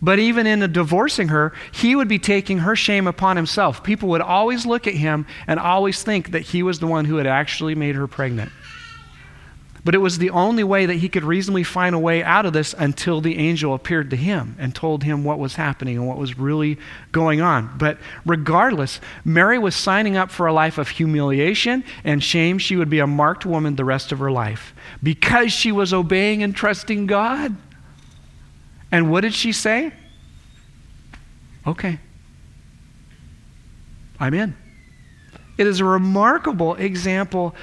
But 0.00 0.20
even 0.20 0.46
in 0.46 0.70
divorcing 0.70 1.28
her, 1.28 1.52
he 1.72 1.96
would 1.96 2.06
be 2.06 2.20
taking 2.20 2.58
her 2.58 2.76
shame 2.76 3.08
upon 3.08 3.34
himself. 3.34 3.82
People 3.82 4.08
would 4.10 4.20
always 4.20 4.64
look 4.66 4.86
at 4.86 4.94
him 4.94 5.26
and 5.48 5.58
always 5.58 6.04
think 6.04 6.30
that 6.30 6.42
he 6.42 6.62
was 6.62 6.78
the 6.78 6.86
one 6.86 7.06
who 7.06 7.16
had 7.16 7.26
actually 7.26 7.74
made 7.74 7.96
her 7.96 8.06
pregnant. 8.06 8.52
But 9.84 9.96
it 9.96 9.98
was 9.98 10.18
the 10.18 10.30
only 10.30 10.62
way 10.62 10.86
that 10.86 10.94
he 10.94 11.08
could 11.08 11.24
reasonably 11.24 11.64
find 11.64 11.94
a 11.94 11.98
way 11.98 12.22
out 12.22 12.46
of 12.46 12.52
this 12.52 12.72
until 12.78 13.20
the 13.20 13.36
angel 13.36 13.74
appeared 13.74 14.10
to 14.10 14.16
him 14.16 14.54
and 14.58 14.72
told 14.72 15.02
him 15.02 15.24
what 15.24 15.40
was 15.40 15.56
happening 15.56 15.96
and 15.96 16.06
what 16.06 16.18
was 16.18 16.38
really 16.38 16.78
going 17.10 17.40
on. 17.40 17.76
But 17.78 17.98
regardless, 18.24 19.00
Mary 19.24 19.58
was 19.58 19.74
signing 19.74 20.16
up 20.16 20.30
for 20.30 20.46
a 20.46 20.52
life 20.52 20.78
of 20.78 20.88
humiliation 20.88 21.82
and 22.04 22.22
shame. 22.22 22.58
She 22.58 22.76
would 22.76 22.90
be 22.90 23.00
a 23.00 23.08
marked 23.08 23.44
woman 23.44 23.74
the 23.74 23.84
rest 23.84 24.12
of 24.12 24.20
her 24.20 24.30
life 24.30 24.72
because 25.02 25.52
she 25.52 25.72
was 25.72 25.92
obeying 25.92 26.44
and 26.44 26.54
trusting 26.54 27.06
God. 27.06 27.56
And 28.92 29.10
what 29.10 29.22
did 29.22 29.34
she 29.34 29.50
say? 29.50 29.92
Okay. 31.66 31.98
I'm 34.20 34.34
in. 34.34 34.56
It 35.58 35.66
is 35.66 35.80
a 35.80 35.84
remarkable 35.84 36.76
example 36.76 37.56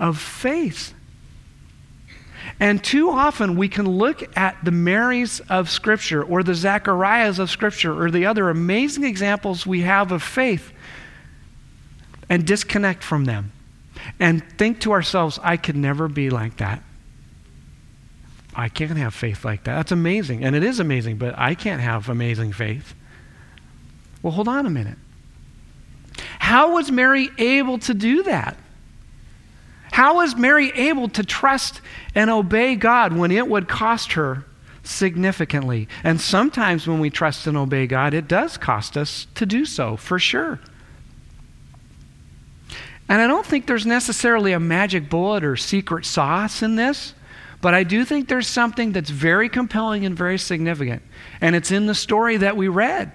of 0.00 0.18
faith. 0.18 0.94
And 2.62 2.82
too 2.82 3.10
often 3.10 3.56
we 3.56 3.68
can 3.68 3.86
look 3.86 4.36
at 4.36 4.56
the 4.64 4.70
Marys 4.70 5.40
of 5.50 5.68
Scripture 5.68 6.22
or 6.22 6.44
the 6.44 6.54
Zacharias 6.54 7.40
of 7.40 7.50
Scripture 7.50 8.00
or 8.00 8.08
the 8.08 8.26
other 8.26 8.50
amazing 8.50 9.02
examples 9.02 9.66
we 9.66 9.80
have 9.80 10.12
of 10.12 10.22
faith 10.22 10.72
and 12.28 12.46
disconnect 12.46 13.02
from 13.02 13.24
them 13.24 13.50
and 14.20 14.48
think 14.58 14.78
to 14.82 14.92
ourselves, 14.92 15.40
I 15.42 15.56
could 15.56 15.74
never 15.74 16.06
be 16.06 16.30
like 16.30 16.58
that. 16.58 16.84
I 18.54 18.68
can't 18.68 18.96
have 18.96 19.12
faith 19.12 19.44
like 19.44 19.64
that. 19.64 19.74
That's 19.74 19.90
amazing. 19.90 20.44
And 20.44 20.54
it 20.54 20.62
is 20.62 20.78
amazing, 20.78 21.16
but 21.16 21.36
I 21.36 21.56
can't 21.56 21.80
have 21.80 22.08
amazing 22.08 22.52
faith. 22.52 22.94
Well, 24.22 24.34
hold 24.34 24.46
on 24.46 24.66
a 24.66 24.70
minute. 24.70 24.98
How 26.38 26.74
was 26.74 26.92
Mary 26.92 27.28
able 27.38 27.78
to 27.80 27.92
do 27.92 28.22
that? 28.22 28.56
How 29.92 30.16
was 30.16 30.34
Mary 30.34 30.70
able 30.70 31.08
to 31.10 31.22
trust 31.22 31.80
and 32.14 32.30
obey 32.30 32.76
God 32.76 33.12
when 33.12 33.30
it 33.30 33.46
would 33.46 33.68
cost 33.68 34.14
her 34.14 34.44
significantly? 34.82 35.86
And 36.02 36.20
sometimes 36.20 36.88
when 36.88 36.98
we 36.98 37.10
trust 37.10 37.46
and 37.46 37.56
obey 37.56 37.86
God, 37.86 38.14
it 38.14 38.26
does 38.26 38.56
cost 38.56 38.96
us 38.96 39.26
to 39.34 39.44
do 39.44 39.64
so, 39.66 39.96
for 39.96 40.18
sure. 40.18 40.58
And 43.08 43.20
I 43.20 43.26
don't 43.26 43.44
think 43.44 43.66
there's 43.66 43.84
necessarily 43.84 44.52
a 44.52 44.60
magic 44.60 45.10
bullet 45.10 45.44
or 45.44 45.56
secret 45.56 46.06
sauce 46.06 46.62
in 46.62 46.76
this. 46.76 47.12
But 47.60 47.74
I 47.74 47.84
do 47.84 48.04
think 48.04 48.28
there's 48.28 48.48
something 48.48 48.92
that's 48.92 49.10
very 49.10 49.48
compelling 49.48 50.06
and 50.06 50.16
very 50.16 50.38
significant. 50.38 51.02
And 51.40 51.54
it's 51.54 51.70
in 51.70 51.86
the 51.86 51.94
story 51.94 52.38
that 52.38 52.56
we 52.56 52.68
read. 52.68 53.12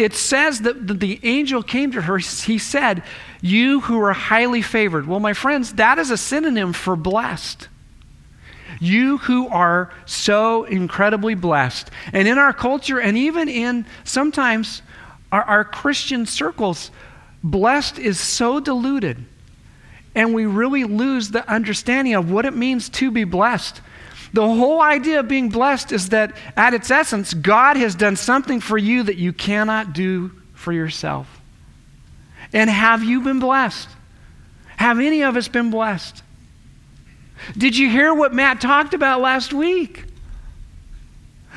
It 0.00 0.14
says 0.14 0.62
that 0.62 0.98
the 0.98 1.20
angel 1.22 1.62
came 1.62 1.92
to 1.92 2.00
her. 2.00 2.16
He 2.16 2.56
said, 2.56 3.02
You 3.42 3.80
who 3.80 4.00
are 4.00 4.14
highly 4.14 4.62
favored. 4.62 5.06
Well, 5.06 5.20
my 5.20 5.34
friends, 5.34 5.74
that 5.74 5.98
is 5.98 6.10
a 6.10 6.16
synonym 6.16 6.72
for 6.72 6.96
blessed. 6.96 7.68
You 8.80 9.18
who 9.18 9.48
are 9.48 9.92
so 10.06 10.64
incredibly 10.64 11.34
blessed. 11.34 11.90
And 12.14 12.26
in 12.26 12.38
our 12.38 12.54
culture, 12.54 12.98
and 12.98 13.14
even 13.18 13.50
in 13.50 13.84
sometimes 14.04 14.80
our, 15.30 15.42
our 15.42 15.64
Christian 15.64 16.24
circles, 16.24 16.90
blessed 17.42 17.98
is 17.98 18.18
so 18.18 18.58
diluted 18.58 19.26
and 20.14 20.34
we 20.34 20.46
really 20.46 20.84
lose 20.84 21.30
the 21.30 21.48
understanding 21.50 22.14
of 22.14 22.30
what 22.30 22.44
it 22.44 22.54
means 22.54 22.88
to 22.88 23.10
be 23.10 23.24
blessed. 23.24 23.80
The 24.32 24.46
whole 24.46 24.80
idea 24.80 25.20
of 25.20 25.28
being 25.28 25.48
blessed 25.48 25.92
is 25.92 26.10
that, 26.10 26.36
at 26.56 26.74
its 26.74 26.90
essence, 26.90 27.34
God 27.34 27.76
has 27.76 27.94
done 27.94 28.16
something 28.16 28.60
for 28.60 28.78
you 28.78 29.02
that 29.02 29.16
you 29.16 29.32
cannot 29.32 29.92
do 29.92 30.30
for 30.54 30.72
yourself. 30.72 31.40
And 32.52 32.70
have 32.70 33.02
you 33.02 33.22
been 33.22 33.40
blessed? 33.40 33.88
Have 34.76 34.98
any 34.98 35.22
of 35.22 35.36
us 35.36 35.48
been 35.48 35.70
blessed? 35.70 36.22
Did 37.56 37.76
you 37.76 37.88
hear 37.88 38.12
what 38.14 38.34
Matt 38.34 38.60
talked 38.60 38.94
about 38.94 39.20
last 39.20 39.52
week? 39.52 40.04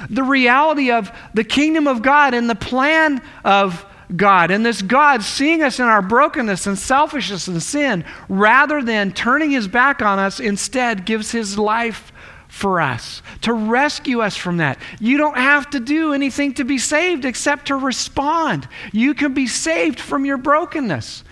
The 0.10 0.24
reality 0.24 0.92
of 0.92 1.12
the 1.34 1.44
kingdom 1.44 1.88
of 1.88 2.02
God 2.02 2.34
and 2.34 2.50
the 2.50 2.56
plan 2.56 3.22
of 3.44 3.86
God. 4.16 4.50
And 4.52 4.66
this 4.66 4.82
God, 4.82 5.24
seeing 5.24 5.62
us 5.62 5.80
in 5.80 5.86
our 5.86 6.02
brokenness 6.02 6.68
and 6.68 6.78
selfishness 6.78 7.48
and 7.48 7.62
sin, 7.62 8.06
rather 8.30 8.82
than 8.82 9.12
turning 9.12 9.52
his 9.52 9.68
back 9.68 10.02
on 10.02 10.20
us, 10.20 10.40
instead 10.40 11.06
gives 11.06 11.32
his 11.32 11.58
life 11.58 12.12
for 12.54 12.80
us 12.80 13.24
to 13.42 13.52
rescue 13.52 14.22
us 14.22 14.38
from 14.38 14.58
that. 14.58 14.78
You 15.00 15.18
don't 15.18 15.38
have 15.38 15.72
to 15.72 15.80
do 15.80 16.14
anything 16.14 16.54
to 16.54 16.64
be 16.64 16.78
saved 16.78 17.26
except 17.26 17.66
to 17.68 17.76
respond. 17.76 18.68
You 18.92 19.16
can 19.16 19.34
be 19.34 19.48
saved 19.48 20.00
from 20.00 20.24
your 20.24 20.38
brokenness. 20.38 21.24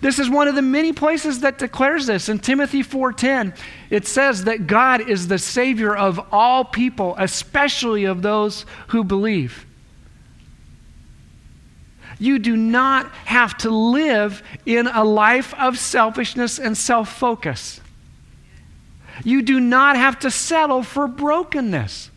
This 0.00 0.18
is 0.18 0.30
one 0.30 0.48
of 0.48 0.54
the 0.54 0.62
many 0.62 0.94
places 0.94 1.40
that 1.40 1.58
declares 1.58 2.06
this. 2.06 2.30
In 2.30 2.38
Timothy 2.38 2.82
4:10, 2.82 3.52
it 3.90 4.06
says 4.06 4.44
that 4.44 4.66
God 4.66 5.02
is 5.06 5.28
the 5.28 5.36
savior 5.38 5.94
of 5.94 6.18
all 6.32 6.64
people, 6.64 7.14
especially 7.18 8.06
of 8.06 8.22
those 8.22 8.64
who 8.88 9.04
believe. 9.04 9.66
You 12.18 12.38
do 12.38 12.56
not 12.56 13.12
have 13.26 13.54
to 13.58 13.68
live 13.68 14.42
in 14.64 14.86
a 14.86 15.04
life 15.04 15.52
of 15.58 15.78
selfishness 15.78 16.58
and 16.58 16.74
self 16.74 17.14
focus. 17.14 17.79
You 19.24 19.42
do 19.42 19.60
not 19.60 19.96
have 19.96 20.18
to 20.20 20.30
settle 20.30 20.82
for 20.82 21.06
brokenness. 21.06 22.10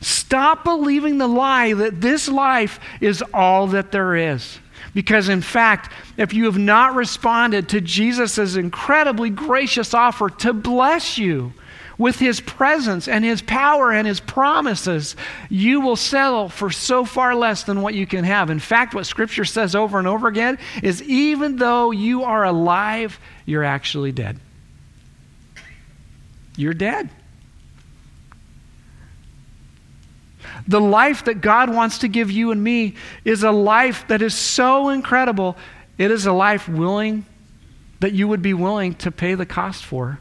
Stop 0.00 0.64
believing 0.64 1.18
the 1.18 1.26
lie 1.26 1.72
that 1.72 2.00
this 2.00 2.28
life 2.28 2.78
is 3.00 3.22
all 3.34 3.68
that 3.68 3.90
there 3.90 4.14
is. 4.14 4.58
Because, 4.94 5.28
in 5.28 5.42
fact, 5.42 5.92
if 6.16 6.32
you 6.32 6.46
have 6.46 6.58
not 6.58 6.94
responded 6.94 7.68
to 7.70 7.80
Jesus' 7.80 8.56
incredibly 8.56 9.30
gracious 9.30 9.94
offer 9.94 10.30
to 10.30 10.52
bless 10.52 11.18
you, 11.18 11.52
with 11.98 12.18
his 12.18 12.40
presence 12.40 13.08
and 13.08 13.24
his 13.24 13.42
power 13.42 13.92
and 13.92 14.06
his 14.06 14.20
promises, 14.20 15.16
you 15.50 15.80
will 15.80 15.96
settle 15.96 16.48
for 16.48 16.70
so 16.70 17.04
far 17.04 17.34
less 17.34 17.64
than 17.64 17.82
what 17.82 17.94
you 17.94 18.06
can 18.06 18.24
have. 18.24 18.50
In 18.50 18.60
fact, 18.60 18.94
what 18.94 19.04
scripture 19.04 19.44
says 19.44 19.74
over 19.74 19.98
and 19.98 20.06
over 20.06 20.28
again 20.28 20.58
is 20.82 21.02
even 21.02 21.56
though 21.56 21.90
you 21.90 22.22
are 22.22 22.44
alive, 22.44 23.18
you're 23.44 23.64
actually 23.64 24.12
dead. 24.12 24.38
You're 26.58 26.74
dead. 26.74 27.08
The 30.66 30.80
life 30.80 31.24
that 31.24 31.40
God 31.40 31.72
wants 31.72 31.98
to 31.98 32.08
give 32.08 32.30
you 32.30 32.50
and 32.50 32.62
me 32.62 32.94
is 33.24 33.42
a 33.42 33.50
life 33.50 34.06
that 34.08 34.20
is 34.20 34.34
so 34.34 34.90
incredible. 34.90 35.56
It 35.96 36.10
is 36.10 36.26
a 36.26 36.32
life 36.32 36.68
willing 36.68 37.24
that 38.00 38.12
you 38.12 38.28
would 38.28 38.42
be 38.42 38.52
willing 38.54 38.94
to 38.96 39.10
pay 39.10 39.34
the 39.34 39.46
cost 39.46 39.84
for 39.84 40.20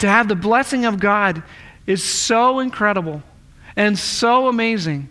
to 0.00 0.08
have 0.08 0.28
the 0.28 0.34
blessing 0.34 0.84
of 0.84 0.98
God 0.98 1.42
is 1.86 2.02
so 2.02 2.58
incredible 2.58 3.22
and 3.76 3.98
so 3.98 4.48
amazing 4.48 5.08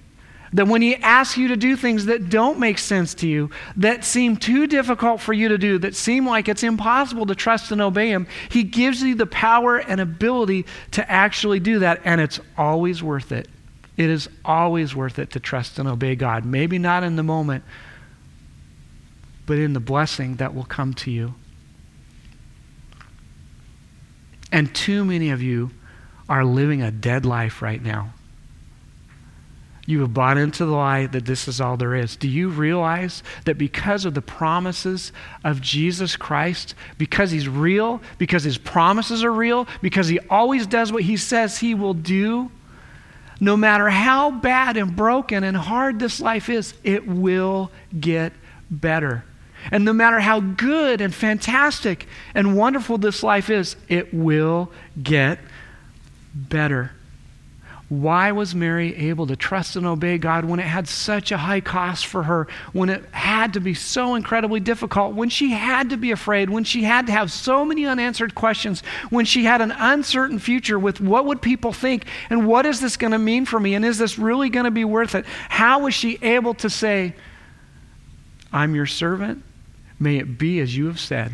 that 0.53 0.67
when 0.67 0.81
He 0.81 0.95
asks 0.95 1.37
you 1.37 1.47
to 1.49 1.57
do 1.57 1.75
things 1.75 2.05
that 2.05 2.29
don't 2.29 2.59
make 2.59 2.77
sense 2.77 3.13
to 3.15 3.27
you, 3.27 3.49
that 3.77 4.03
seem 4.03 4.37
too 4.37 4.67
difficult 4.67 5.21
for 5.21 5.33
you 5.33 5.49
to 5.49 5.57
do, 5.57 5.77
that 5.79 5.95
seem 5.95 6.25
like 6.27 6.47
it's 6.47 6.63
impossible 6.63 7.25
to 7.27 7.35
trust 7.35 7.71
and 7.71 7.81
obey 7.81 8.09
Him, 8.09 8.27
He 8.49 8.63
gives 8.63 9.01
you 9.01 9.15
the 9.15 9.25
power 9.25 9.77
and 9.77 10.01
ability 10.01 10.65
to 10.91 11.11
actually 11.11 11.59
do 11.59 11.79
that, 11.79 12.01
and 12.03 12.19
it's 12.19 12.39
always 12.57 13.03
worth 13.03 13.31
it. 13.31 13.47
It 13.97 14.09
is 14.09 14.29
always 14.45 14.95
worth 14.95 15.19
it 15.19 15.31
to 15.31 15.39
trust 15.39 15.77
and 15.77 15.87
obey 15.87 16.15
God. 16.15 16.45
Maybe 16.45 16.79
not 16.79 17.03
in 17.03 17.15
the 17.15 17.23
moment, 17.23 17.63
but 19.45 19.57
in 19.57 19.73
the 19.73 19.79
blessing 19.79 20.35
that 20.35 20.55
will 20.55 20.63
come 20.63 20.93
to 20.93 21.11
you. 21.11 21.35
And 24.51 24.73
too 24.73 25.03
many 25.05 25.29
of 25.31 25.41
you 25.41 25.71
are 26.27 26.45
living 26.45 26.81
a 26.81 26.91
dead 26.91 27.25
life 27.25 27.61
right 27.61 27.81
now. 27.81 28.13
You 29.89 30.01
have 30.01 30.13
bought 30.13 30.37
into 30.37 30.65
the 30.65 30.71
lie 30.71 31.07
that 31.07 31.25
this 31.25 31.47
is 31.47 31.59
all 31.59 31.75
there 31.75 31.95
is. 31.95 32.15
Do 32.15 32.27
you 32.27 32.49
realize 32.49 33.23
that 33.45 33.57
because 33.57 34.05
of 34.05 34.13
the 34.13 34.21
promises 34.21 35.11
of 35.43 35.61
Jesus 35.61 36.15
Christ, 36.15 36.75
because 36.99 37.31
he's 37.31 37.49
real, 37.49 37.99
because 38.19 38.43
his 38.43 38.59
promises 38.59 39.23
are 39.23 39.33
real, 39.33 39.67
because 39.81 40.07
he 40.07 40.19
always 40.29 40.67
does 40.67 40.91
what 40.91 41.01
he 41.01 41.17
says 41.17 41.57
he 41.57 41.73
will 41.73 41.95
do, 41.95 42.51
no 43.39 43.57
matter 43.57 43.89
how 43.89 44.29
bad 44.29 44.77
and 44.77 44.95
broken 44.95 45.43
and 45.43 45.57
hard 45.57 45.97
this 45.97 46.21
life 46.21 46.49
is, 46.49 46.75
it 46.83 47.07
will 47.07 47.71
get 47.99 48.31
better. 48.69 49.23
And 49.71 49.85
no 49.85 49.93
matter 49.93 50.19
how 50.19 50.39
good 50.39 51.01
and 51.01 51.11
fantastic 51.15 52.05
and 52.35 52.55
wonderful 52.55 52.99
this 52.99 53.23
life 53.23 53.49
is, 53.49 53.75
it 53.87 54.13
will 54.13 54.71
get 55.01 55.39
better. 56.35 56.91
Why 57.89 58.31
was 58.31 58.53
Mary 58.53 58.95
able 58.95 59.25
to 59.27 59.35
trust 59.35 59.75
and 59.75 59.85
obey 59.85 60.19
God 60.19 60.45
when 60.45 60.59
it 60.59 60.67
had 60.67 60.87
such 60.87 61.31
a 61.31 61.37
high 61.37 61.59
cost 61.59 62.05
for 62.05 62.21
her, 62.21 62.47
when 62.71 62.87
it 62.87 63.03
had 63.11 63.53
to 63.53 63.59
be 63.59 63.73
so 63.73 64.13
incredibly 64.13 64.59
difficult, 64.59 65.15
when 65.15 65.29
she 65.29 65.49
had 65.49 65.89
to 65.89 65.97
be 65.97 66.11
afraid, 66.11 66.51
when 66.51 66.63
she 66.63 66.83
had 66.83 67.07
to 67.07 67.11
have 67.11 67.31
so 67.31 67.65
many 67.65 67.87
unanswered 67.87 68.35
questions, 68.35 68.83
when 69.09 69.25
she 69.25 69.43
had 69.43 69.59
an 69.59 69.71
uncertain 69.71 70.37
future 70.37 70.77
with 70.77 71.01
what 71.01 71.25
would 71.25 71.41
people 71.41 71.73
think 71.73 72.05
and 72.29 72.47
what 72.47 72.67
is 72.67 72.79
this 72.79 72.95
going 72.95 73.11
to 73.11 73.17
mean 73.17 73.45
for 73.45 73.59
me 73.59 73.73
and 73.73 73.83
is 73.83 73.97
this 73.97 74.19
really 74.19 74.49
going 74.49 74.65
to 74.65 74.71
be 74.71 74.85
worth 74.85 75.15
it? 75.15 75.25
How 75.49 75.79
was 75.79 75.95
she 75.95 76.19
able 76.21 76.53
to 76.55 76.69
say, 76.69 77.15
I'm 78.53 78.75
your 78.75 78.85
servant? 78.85 79.43
May 79.99 80.17
it 80.17 80.37
be 80.37 80.59
as 80.59 80.77
you 80.77 80.85
have 80.85 80.99
said. 80.99 81.31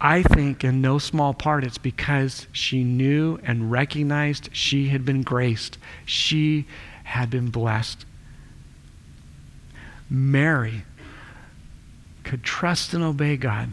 I 0.00 0.22
think 0.22 0.62
in 0.62 0.80
no 0.80 0.98
small 0.98 1.32
part 1.32 1.64
it's 1.64 1.78
because 1.78 2.46
she 2.52 2.84
knew 2.84 3.38
and 3.42 3.70
recognized 3.70 4.50
she 4.52 4.88
had 4.88 5.04
been 5.04 5.22
graced. 5.22 5.78
She 6.04 6.66
had 7.04 7.30
been 7.30 7.48
blessed. 7.48 8.04
Mary 10.10 10.84
could 12.24 12.42
trust 12.42 12.92
and 12.92 13.02
obey 13.02 13.36
God, 13.36 13.72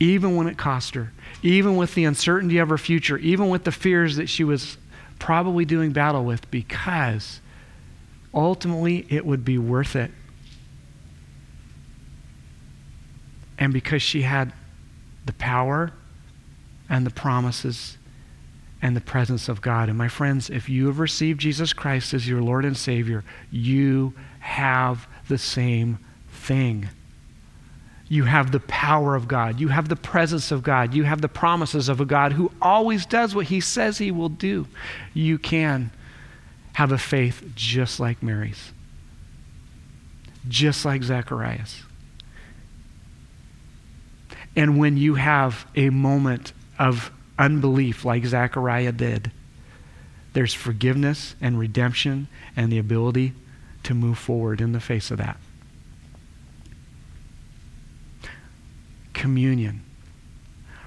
even 0.00 0.34
when 0.36 0.46
it 0.48 0.58
cost 0.58 0.94
her, 0.94 1.12
even 1.42 1.76
with 1.76 1.94
the 1.94 2.04
uncertainty 2.04 2.58
of 2.58 2.68
her 2.68 2.78
future, 2.78 3.18
even 3.18 3.48
with 3.48 3.64
the 3.64 3.72
fears 3.72 4.16
that 4.16 4.28
she 4.28 4.44
was 4.44 4.76
probably 5.18 5.64
doing 5.64 5.92
battle 5.92 6.24
with, 6.24 6.50
because 6.50 7.40
ultimately 8.34 9.06
it 9.08 9.24
would 9.24 9.44
be 9.44 9.58
worth 9.58 9.94
it 9.94 10.10
and 13.58 13.72
because 13.72 14.02
she 14.02 14.22
had 14.22 14.52
the 15.26 15.32
power 15.34 15.92
and 16.88 17.04
the 17.04 17.10
promises 17.10 17.98
and 18.80 18.96
the 18.96 19.00
presence 19.00 19.48
of 19.48 19.60
God. 19.60 19.88
And 19.88 19.98
my 19.98 20.08
friends, 20.08 20.50
if 20.50 20.68
you 20.68 20.86
have 20.86 20.98
received 20.98 21.40
Jesus 21.40 21.72
Christ 21.72 22.14
as 22.14 22.28
your 22.28 22.40
Lord 22.40 22.64
and 22.64 22.76
Savior, 22.76 23.24
you 23.50 24.14
have 24.40 25.08
the 25.28 25.38
same 25.38 25.98
thing. 26.30 26.88
You 28.08 28.24
have 28.24 28.52
the 28.52 28.60
power 28.60 29.14
of 29.14 29.28
God. 29.28 29.60
You 29.60 29.68
have 29.68 29.88
the 29.88 29.96
presence 29.96 30.50
of 30.50 30.62
God. 30.62 30.94
You 30.94 31.04
have 31.04 31.20
the 31.20 31.28
promises 31.28 31.88
of 31.88 32.00
a 32.00 32.06
God 32.06 32.32
who 32.32 32.50
always 32.62 33.04
does 33.04 33.34
what 33.34 33.46
he 33.46 33.60
says 33.60 33.98
he 33.98 34.10
will 34.10 34.30
do. 34.30 34.66
You 35.12 35.38
can 35.38 35.90
have 36.74 36.92
a 36.92 36.98
faith 36.98 37.44
just 37.54 38.00
like 38.00 38.22
Mary's, 38.22 38.72
just 40.48 40.84
like 40.84 41.02
Zechariah's. 41.02 41.82
And 44.58 44.76
when 44.76 44.96
you 44.96 45.14
have 45.14 45.68
a 45.76 45.88
moment 45.88 46.52
of 46.80 47.12
unbelief 47.38 48.04
like 48.04 48.26
Zechariah 48.26 48.90
did, 48.90 49.30
there's 50.32 50.52
forgiveness 50.52 51.36
and 51.40 51.56
redemption 51.60 52.26
and 52.56 52.72
the 52.72 52.78
ability 52.78 53.34
to 53.84 53.94
move 53.94 54.18
forward 54.18 54.60
in 54.60 54.72
the 54.72 54.80
face 54.80 55.12
of 55.12 55.18
that. 55.18 55.36
Communion 59.12 59.82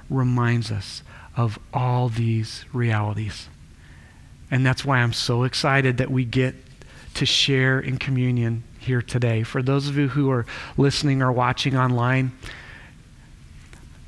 reminds 0.09 0.69
us 0.69 1.01
of 1.37 1.57
all 1.73 2.09
these 2.09 2.65
realities. 2.73 3.47
And 4.51 4.65
that's 4.65 4.83
why 4.83 4.97
I'm 4.97 5.13
so 5.13 5.43
excited 5.43 5.95
that 5.95 6.11
we 6.11 6.25
get 6.25 6.55
to 7.13 7.25
share 7.25 7.79
in 7.79 7.99
communion 7.99 8.63
here 8.79 9.01
today. 9.01 9.43
For 9.43 9.61
those 9.61 9.87
of 9.87 9.97
you 9.97 10.09
who 10.09 10.29
are 10.29 10.45
listening 10.75 11.21
or 11.21 11.31
watching 11.31 11.77
online, 11.77 12.33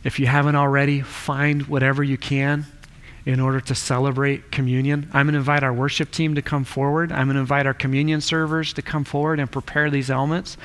if 0.04 0.20
you 0.20 0.28
haven't 0.28 0.56
already, 0.56 1.02
find 1.02 1.68
whatever 1.68 2.04
you 2.04 2.18
can 2.18 2.66
in 3.26 3.40
order 3.40 3.62
to 3.62 3.74
celebrate 3.74 4.52
communion. 4.52 5.10
I'm 5.14 5.28
going 5.28 5.34
to 5.34 5.40
invite 5.40 5.64
our 5.64 5.74
worship 5.74 6.12
team 6.12 6.36
to 6.36 6.42
come 6.42 6.66
forward. 6.66 7.12
I'm 7.12 7.28
going 7.28 7.36
to 7.36 7.42
invite 7.42 7.66
our 7.66 7.74
communion 7.74 8.20
servers 8.20 8.74
to 8.74 8.82
come 8.82 9.06
forward 9.06 9.40
and 9.40 9.50
prepare 9.50 9.90
these 9.90 10.10
elements. 10.10 10.58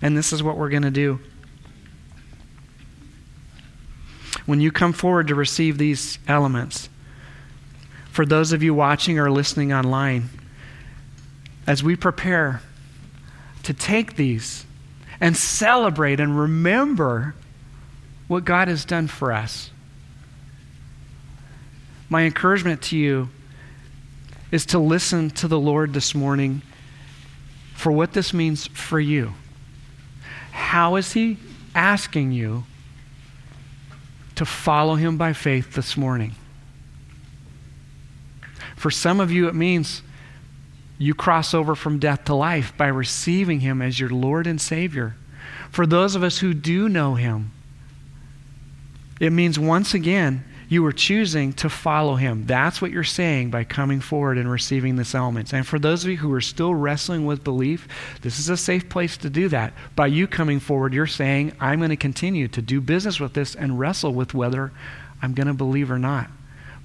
And 0.00 0.16
this 0.16 0.32
is 0.32 0.42
what 0.42 0.56
we're 0.56 0.68
going 0.68 0.82
to 0.82 0.90
do. 0.92 1.18
When 4.46 4.60
you 4.60 4.70
come 4.70 4.92
forward 4.92 5.28
to 5.28 5.34
receive 5.34 5.78
these 5.78 6.18
elements, 6.28 6.88
for 8.10 8.24
those 8.24 8.52
of 8.52 8.62
you 8.62 8.74
watching 8.74 9.18
or 9.18 9.30
listening 9.30 9.72
online, 9.72 10.28
as 11.66 11.82
we 11.82 11.96
prepare 11.96 12.60
to 13.64 13.72
take 13.72 14.14
these 14.14 14.66
and 15.20 15.36
celebrate 15.36 16.20
and 16.20 16.38
remember 16.38 17.34
what 18.28 18.44
God 18.44 18.68
has 18.68 18.84
done 18.84 19.06
for 19.06 19.32
us. 19.32 19.70
My 22.08 22.22
encouragement 22.22 22.82
to 22.82 22.96
you 22.96 23.28
is 24.50 24.66
to 24.66 24.78
listen 24.78 25.30
to 25.30 25.48
the 25.48 25.58
Lord 25.58 25.92
this 25.92 26.14
morning 26.14 26.62
for 27.74 27.90
what 27.90 28.12
this 28.12 28.32
means 28.32 28.66
for 28.68 29.00
you. 29.00 29.34
How 30.52 30.96
is 30.96 31.12
He 31.12 31.38
asking 31.74 32.32
you 32.32 32.64
to 34.36 34.44
follow 34.44 34.94
Him 34.94 35.16
by 35.16 35.32
faith 35.32 35.74
this 35.74 35.96
morning? 35.96 36.34
For 38.76 38.90
some 38.90 39.18
of 39.18 39.32
you, 39.32 39.48
it 39.48 39.54
means 39.54 40.02
you 40.98 41.14
cross 41.14 41.54
over 41.54 41.74
from 41.74 41.98
death 41.98 42.24
to 42.26 42.34
life 42.34 42.76
by 42.76 42.86
receiving 42.86 43.60
Him 43.60 43.82
as 43.82 43.98
your 43.98 44.10
Lord 44.10 44.46
and 44.46 44.60
Savior. 44.60 45.16
For 45.70 45.86
those 45.86 46.14
of 46.14 46.22
us 46.22 46.38
who 46.38 46.54
do 46.54 46.88
know 46.88 47.14
Him, 47.14 47.50
it 49.20 49.30
means 49.30 49.58
once 49.58 49.94
again, 49.94 50.44
you 50.68 50.84
are 50.86 50.92
choosing 50.92 51.52
to 51.54 51.68
follow 51.68 52.16
him. 52.16 52.46
That's 52.46 52.80
what 52.80 52.90
you're 52.90 53.04
saying 53.04 53.50
by 53.50 53.64
coming 53.64 54.00
forward 54.00 54.38
and 54.38 54.50
receiving 54.50 54.96
this 54.96 55.14
element. 55.14 55.52
And 55.52 55.66
for 55.66 55.78
those 55.78 56.04
of 56.04 56.10
you 56.10 56.16
who 56.16 56.32
are 56.32 56.40
still 56.40 56.74
wrestling 56.74 57.26
with 57.26 57.44
belief, 57.44 57.86
this 58.22 58.38
is 58.38 58.48
a 58.48 58.56
safe 58.56 58.88
place 58.88 59.16
to 59.18 59.30
do 59.30 59.48
that. 59.50 59.74
By 59.94 60.08
you 60.08 60.26
coming 60.26 60.60
forward, 60.60 60.94
you're 60.94 61.06
saying, 61.06 61.52
I'm 61.60 61.78
going 61.78 61.90
to 61.90 61.96
continue 61.96 62.48
to 62.48 62.62
do 62.62 62.80
business 62.80 63.20
with 63.20 63.34
this 63.34 63.54
and 63.54 63.78
wrestle 63.78 64.12
with 64.12 64.34
whether 64.34 64.72
I'm 65.22 65.34
going 65.34 65.46
to 65.46 65.54
believe 65.54 65.90
or 65.90 65.98
not. 65.98 66.30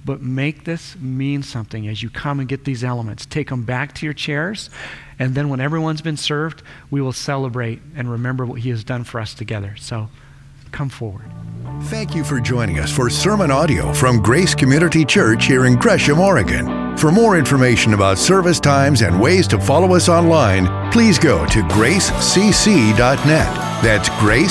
But 0.04 0.22
make 0.22 0.64
this 0.64 0.96
mean 0.96 1.42
something 1.42 1.86
as 1.88 2.02
you 2.02 2.10
come 2.10 2.40
and 2.40 2.48
get 2.48 2.64
these 2.64 2.84
elements. 2.84 3.26
Take 3.26 3.50
them 3.50 3.64
back 3.64 3.94
to 3.96 4.06
your 4.06 4.14
chairs, 4.14 4.70
and 5.18 5.34
then 5.34 5.50
when 5.50 5.60
everyone's 5.60 6.00
been 6.00 6.16
served, 6.16 6.62
we 6.90 7.02
will 7.02 7.12
celebrate 7.12 7.82
and 7.94 8.10
remember 8.10 8.46
what 8.46 8.60
he 8.60 8.70
has 8.70 8.82
done 8.82 9.04
for 9.04 9.20
us 9.20 9.34
together. 9.34 9.76
So 9.76 10.08
come 10.72 10.88
forward. 10.88 11.30
Thank 11.84 12.14
you 12.14 12.24
for 12.24 12.40
joining 12.40 12.78
us 12.78 12.90
for 12.90 13.10
sermon 13.10 13.50
audio 13.50 13.92
from 13.92 14.22
Grace 14.22 14.54
Community 14.54 15.04
Church 15.04 15.46
here 15.46 15.66
in 15.66 15.76
Gresham, 15.76 16.20
Oregon. 16.20 16.96
For 16.96 17.10
more 17.10 17.36
information 17.38 17.94
about 17.94 18.18
service 18.18 18.60
times 18.60 19.02
and 19.02 19.20
ways 19.20 19.48
to 19.48 19.58
follow 19.58 19.94
us 19.94 20.08
online, 20.08 20.68
please 20.92 21.18
go 21.18 21.44
to 21.46 21.62
gracecc.net. 21.62 23.26
That's 23.82 24.08
gracecc.net. 24.10 24.50